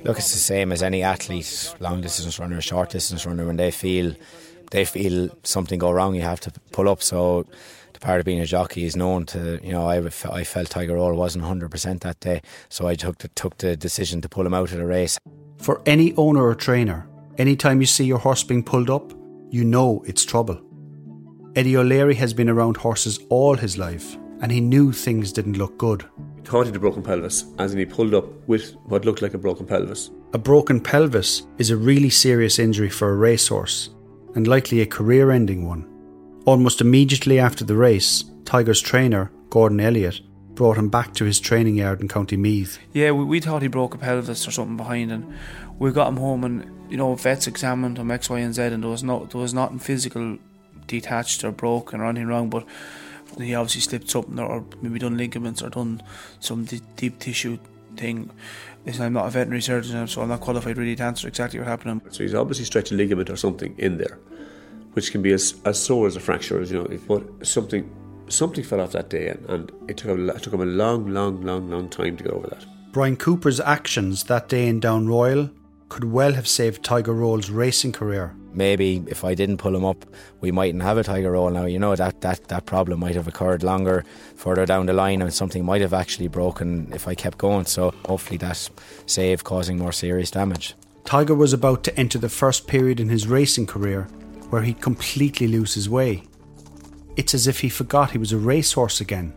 look, 0.04 0.18
it's 0.18 0.32
the 0.32 0.38
same 0.38 0.72
as 0.72 0.84
any 0.84 1.02
athlete, 1.02 1.76
long 1.80 2.00
distance 2.00 2.38
runner, 2.40 2.62
short 2.62 2.92
distance 2.92 3.26
runner. 3.26 3.46
When 3.46 3.58
they 3.58 3.72
feel 3.72 4.14
they 4.72 4.86
feel 4.86 5.30
something 5.44 5.80
go 5.80 5.92
wrong, 5.92 6.14
you 6.14 6.22
have 6.22 6.40
to 6.42 6.52
pull 6.72 6.88
up. 6.88 7.02
So 7.02 7.48
the 7.94 8.00
part 8.00 8.20
of 8.20 8.26
being 8.26 8.40
a 8.40 8.46
jockey 8.46 8.86
is 8.86 8.96
known 8.96 9.26
to, 9.28 9.60
you 9.64 9.72
know, 9.72 9.88
I, 9.88 9.98
I 9.98 10.44
felt 10.44 10.70
Tiger 10.70 10.96
Roll 10.96 11.16
wasn't 11.16 11.44
100% 11.44 12.02
that 12.02 12.20
day, 12.20 12.42
so 12.70 12.88
I 12.88 12.96
took 12.96 13.18
the, 13.20 13.30
took 13.30 13.58
the 13.58 13.76
decision 13.76 14.22
to 14.22 14.30
pull 14.30 14.46
him 14.46 14.54
out 14.54 14.72
of 14.72 14.78
the 14.78 14.86
race. 14.86 15.18
For 15.58 15.82
any 15.86 16.14
owner 16.16 16.44
or 16.44 16.56
trainer, 16.56 17.08
anytime 17.38 17.82
you 17.82 17.88
see 17.88 18.06
your 18.06 18.20
horse 18.20 18.44
being 18.44 18.64
pulled 18.64 18.90
up, 18.90 19.14
you 19.50 19.64
know 19.64 20.04
it's 20.06 20.26
trouble. 20.26 20.62
Eddie 21.56 21.78
O'Leary 21.78 22.16
has 22.16 22.34
been 22.34 22.50
around 22.50 22.78
horses 22.78 23.20
all 23.30 23.56
his 23.56 23.78
life, 23.78 24.18
and 24.42 24.52
he 24.52 24.60
knew 24.60 24.92
things 24.92 25.32
didn't 25.32 25.58
look 25.58 25.78
good. 25.78 26.06
He 26.36 26.42
thought 26.42 26.64
he 26.64 26.68
had 26.68 26.76
a 26.76 26.80
broken 26.80 27.02
pelvis, 27.02 27.46
as 27.60 27.72
in 27.72 27.80
he 27.80 27.86
pulled 27.86 28.14
up 28.14 28.26
with 28.48 28.76
what 28.86 29.06
looked 29.06 29.22
like 29.22 29.34
a 29.34 29.38
broken 29.38 29.66
pelvis. 29.66 30.12
A 30.34 30.38
broken 30.38 30.82
pelvis 30.82 31.44
is 31.58 31.72
a 31.72 31.78
really 31.78 32.10
serious 32.10 32.60
injury 32.60 32.90
for 32.90 33.10
a 33.10 33.16
racehorse, 33.16 33.92
and 34.36 34.48
likely 34.48 34.82
a 34.82 34.86
career 34.86 35.32
ending 35.32 35.66
one. 35.66 35.88
Almost 36.46 36.82
immediately 36.82 37.40
after 37.40 37.64
the 37.64 37.76
race, 37.76 38.26
Tiger's 38.44 38.82
trainer, 38.82 39.32
Gordon 39.50 39.80
Elliott, 39.80 40.20
brought 40.56 40.78
him 40.78 40.90
back 40.90 41.14
to 41.16 41.26
his 41.26 41.40
training 41.40 41.76
yard 41.76 42.02
in 42.02 42.08
County 42.08 42.38
Meath. 42.38 42.80
Yeah, 42.94 43.12
we, 43.12 43.24
we 43.24 43.40
thought 43.40 43.62
he 43.62 43.68
broke 43.68 43.94
a 43.94 43.98
pelvis 43.98 44.48
or 44.48 44.52
something 44.52 44.78
behind, 44.78 45.12
and 45.12 45.34
we 45.78 45.92
got 45.92 46.08
him 46.08 46.18
home, 46.18 46.44
and 46.44 46.92
you 46.92 46.98
know, 46.98 47.14
vets 47.16 47.48
examined 47.48 47.98
him 47.98 48.12
X, 48.12 48.30
Y, 48.30 48.40
and 48.40 48.56
Z, 48.56 48.64
and 48.64 48.84
there 48.84 48.90
was 48.90 49.04
no, 49.04 49.26
there 49.26 49.42
was 49.42 49.54
nothing 49.54 49.80
physical 49.80 50.38
detached 50.88 51.44
or 51.44 51.52
broken 51.52 52.02
or 52.02 52.06
anything 52.06 52.28
wrong, 52.28 52.50
but 52.50 52.66
he 53.38 53.54
obviously 53.54 53.82
slipped 53.82 54.10
something 54.10 54.40
or 54.40 54.64
maybe 54.82 55.00
done 55.00 55.18
ligaments 55.18 55.62
or 55.62 55.70
done 55.70 56.02
some 56.40 56.66
deep 56.96 57.20
tissue 57.20 57.58
thing 57.98 58.30
is 58.86 59.00
I'm 59.00 59.14
not 59.14 59.28
a 59.28 59.30
veterinary 59.30 59.62
surgeon, 59.62 60.08
so 60.08 60.22
I'm 60.22 60.30
not 60.30 60.42
qualified 60.42 60.78
really 60.78 60.96
to 60.96 61.04
answer 61.04 61.28
exactly 61.28 61.60
what 61.60 61.68
happened. 61.68 62.02
So 62.10 62.24
he's 62.24 62.36
obviously 62.36 62.66
stretched 62.66 62.92
a 62.92 62.96
ligament 62.96 63.30
or 63.30 63.36
something 63.36 63.76
in 63.78 63.98
there, 63.98 64.20
which 64.94 65.12
can 65.12 65.22
be 65.22 65.34
as, 65.34 65.56
as 65.66 65.82
sore 65.82 66.08
as 66.08 66.16
a 66.16 66.20
fracture, 66.20 66.62
as 66.62 66.72
you 66.72 66.80
know. 66.80 66.86
If, 66.86 67.08
but 67.08 67.46
something 67.46 67.90
something 68.28 68.64
fell 68.64 68.82
off 68.82 68.92
that 68.92 69.10
day, 69.10 69.30
and, 69.30 69.46
and 69.50 69.72
it 69.88 69.98
took 69.98 70.18
a, 70.18 70.28
it 70.28 70.44
took 70.44 70.54
him 70.54 70.62
a 70.62 70.66
long, 70.66 71.08
long, 71.10 71.42
long, 71.42 71.70
long 71.70 71.90
time 71.90 72.18
to 72.18 72.24
get 72.24 72.34
over 72.34 72.48
that. 72.48 72.66
Bryan 72.92 73.18
Cooper's 73.18 73.60
actions 73.60 74.24
that 74.26 74.48
day 74.48 74.68
in 74.68 74.80
Down 74.80 75.08
Royal 75.08 75.50
could 75.90 76.06
well 76.06 76.34
have 76.34 76.48
saved 76.48 76.84
Tiger 76.84 77.14
Roll's 77.14 77.50
racing 77.50 77.92
career. 77.92 78.36
Maybe 78.54 79.04
if 79.08 79.26
I 79.26 79.34
didn't 79.34 79.58
pull 79.58 79.76
him 79.76 79.84
up, 79.84 80.06
we 80.40 80.50
mightn't 80.52 80.82
have 80.82 80.98
a 80.98 81.04
Tiger 81.04 81.32
Roll 81.32 81.50
now. 81.50 81.66
You 81.66 81.78
know 81.78 81.96
that 81.96 82.22
that 82.22 82.48
that 82.48 82.66
problem 82.66 83.02
might 83.02 83.16
have 83.16 83.28
occurred 83.28 83.64
longer 83.64 84.06
further 84.36 84.66
down 84.66 84.86
the 84.86 84.94
line, 84.94 85.22
and 85.22 85.34
something 85.34 85.66
might 85.66 85.82
have 85.82 85.94
actually 85.94 86.30
broken 86.30 86.90
if 86.94 87.08
I 87.08 87.16
kept 87.16 87.38
going. 87.38 87.66
So 87.66 87.94
hopefully 88.06 88.38
that 88.38 88.70
saved 89.06 89.44
causing 89.44 89.78
more 89.78 89.92
serious 89.92 90.32
damage. 90.32 90.74
Tiger 91.04 91.36
was 91.36 91.54
about 91.54 91.84
to 91.84 92.00
enter 92.00 92.18
the 92.18 92.30
first 92.30 92.66
period 92.66 93.00
in 93.00 93.10
his 93.10 93.28
racing 93.28 93.68
career 93.68 94.04
where 94.50 94.62
he'd 94.62 94.82
completely 94.82 95.48
lose 95.48 95.74
his 95.74 95.90
way. 95.90 96.24
It's 97.16 97.34
as 97.34 97.48
if 97.48 97.62
he 97.62 97.70
forgot 97.70 98.12
he 98.12 98.18
was 98.18 98.34
a 98.34 98.38
racehorse 98.38 99.00
again, 99.00 99.34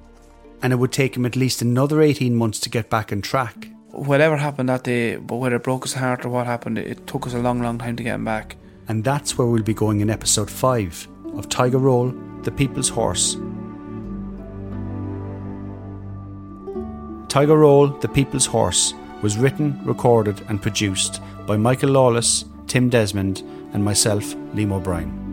and 0.62 0.72
it 0.72 0.76
would 0.76 0.92
take 0.92 1.16
him 1.16 1.24
at 1.24 1.36
least 1.36 1.62
another 1.62 2.02
18 2.02 2.34
months 2.34 2.58
to 2.60 2.70
get 2.70 2.90
back 2.90 3.12
on 3.12 3.22
track. 3.22 3.68
Whatever 3.90 4.36
happened 4.36 4.68
that 4.68 4.84
day, 4.84 5.16
but 5.16 5.36
whether 5.36 5.56
it 5.56 5.62
broke 5.62 5.84
his 5.84 5.94
heart 5.94 6.24
or 6.24 6.28
what 6.28 6.46
happened, 6.46 6.78
it 6.78 7.06
took 7.06 7.26
us 7.26 7.34
a 7.34 7.38
long, 7.38 7.62
long 7.62 7.78
time 7.78 7.96
to 7.96 8.02
get 8.02 8.16
him 8.16 8.24
back. 8.24 8.56
And 8.88 9.04
that's 9.04 9.38
where 9.38 9.46
we'll 9.46 9.62
be 9.62 9.74
going 9.74 10.00
in 10.00 10.10
episode 10.10 10.50
5 10.50 11.08
of 11.34 11.48
Tiger 11.48 11.78
Roll, 11.78 12.10
The 12.42 12.50
People's 12.50 12.88
Horse. 12.88 13.34
Tiger 17.28 17.58
Roll, 17.58 17.88
The 17.88 18.08
People's 18.08 18.46
Horse 18.46 18.94
was 19.22 19.36
written, 19.36 19.80
recorded, 19.84 20.40
and 20.48 20.62
produced 20.62 21.20
by 21.46 21.56
Michael 21.56 21.90
Lawless, 21.90 22.44
Tim 22.66 22.88
Desmond, 22.88 23.42
and 23.72 23.84
myself, 23.84 24.34
Liam 24.54 24.72
O'Brien. 24.72 25.27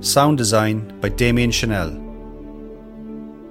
Sound 0.00 0.36
design 0.36 1.00
by 1.00 1.08
Damian 1.08 1.50
Chennells. 1.50 2.02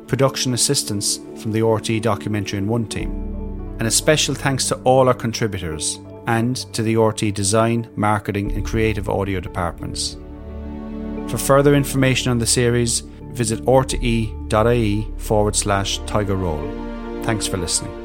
Production 0.08 0.54
assistance 0.54 1.18
from 1.42 1.52
the 1.52 1.62
RTE 1.62 2.02
Documentary 2.04 2.60
On 2.60 2.68
One 2.68 2.86
team. 2.86 3.76
And 3.80 3.88
a 3.88 3.92
special 3.92 4.36
thanks 4.36 4.68
to 4.68 4.76
all 4.84 5.08
our 5.08 5.14
contributors 5.16 6.00
and 6.28 6.56
to 6.74 6.84
the 6.84 6.94
RTE 6.96 7.34
design, 7.34 7.90
marketing, 7.96 8.52
and 8.52 8.64
creative 8.64 9.10
audio 9.10 9.40
departments. 9.40 10.18
For 11.28 11.40
further 11.40 11.74
information 11.74 12.30
on 12.30 12.38
the 12.38 12.46
series, 12.46 13.00
visit 13.32 13.60
rte.ie 13.66 15.08
forward 15.18 15.56
slash 15.56 15.98
tiger 16.06 16.36
roll. 16.36 17.24
Thanks 17.24 17.48
for 17.48 17.58
listening. 17.58 18.05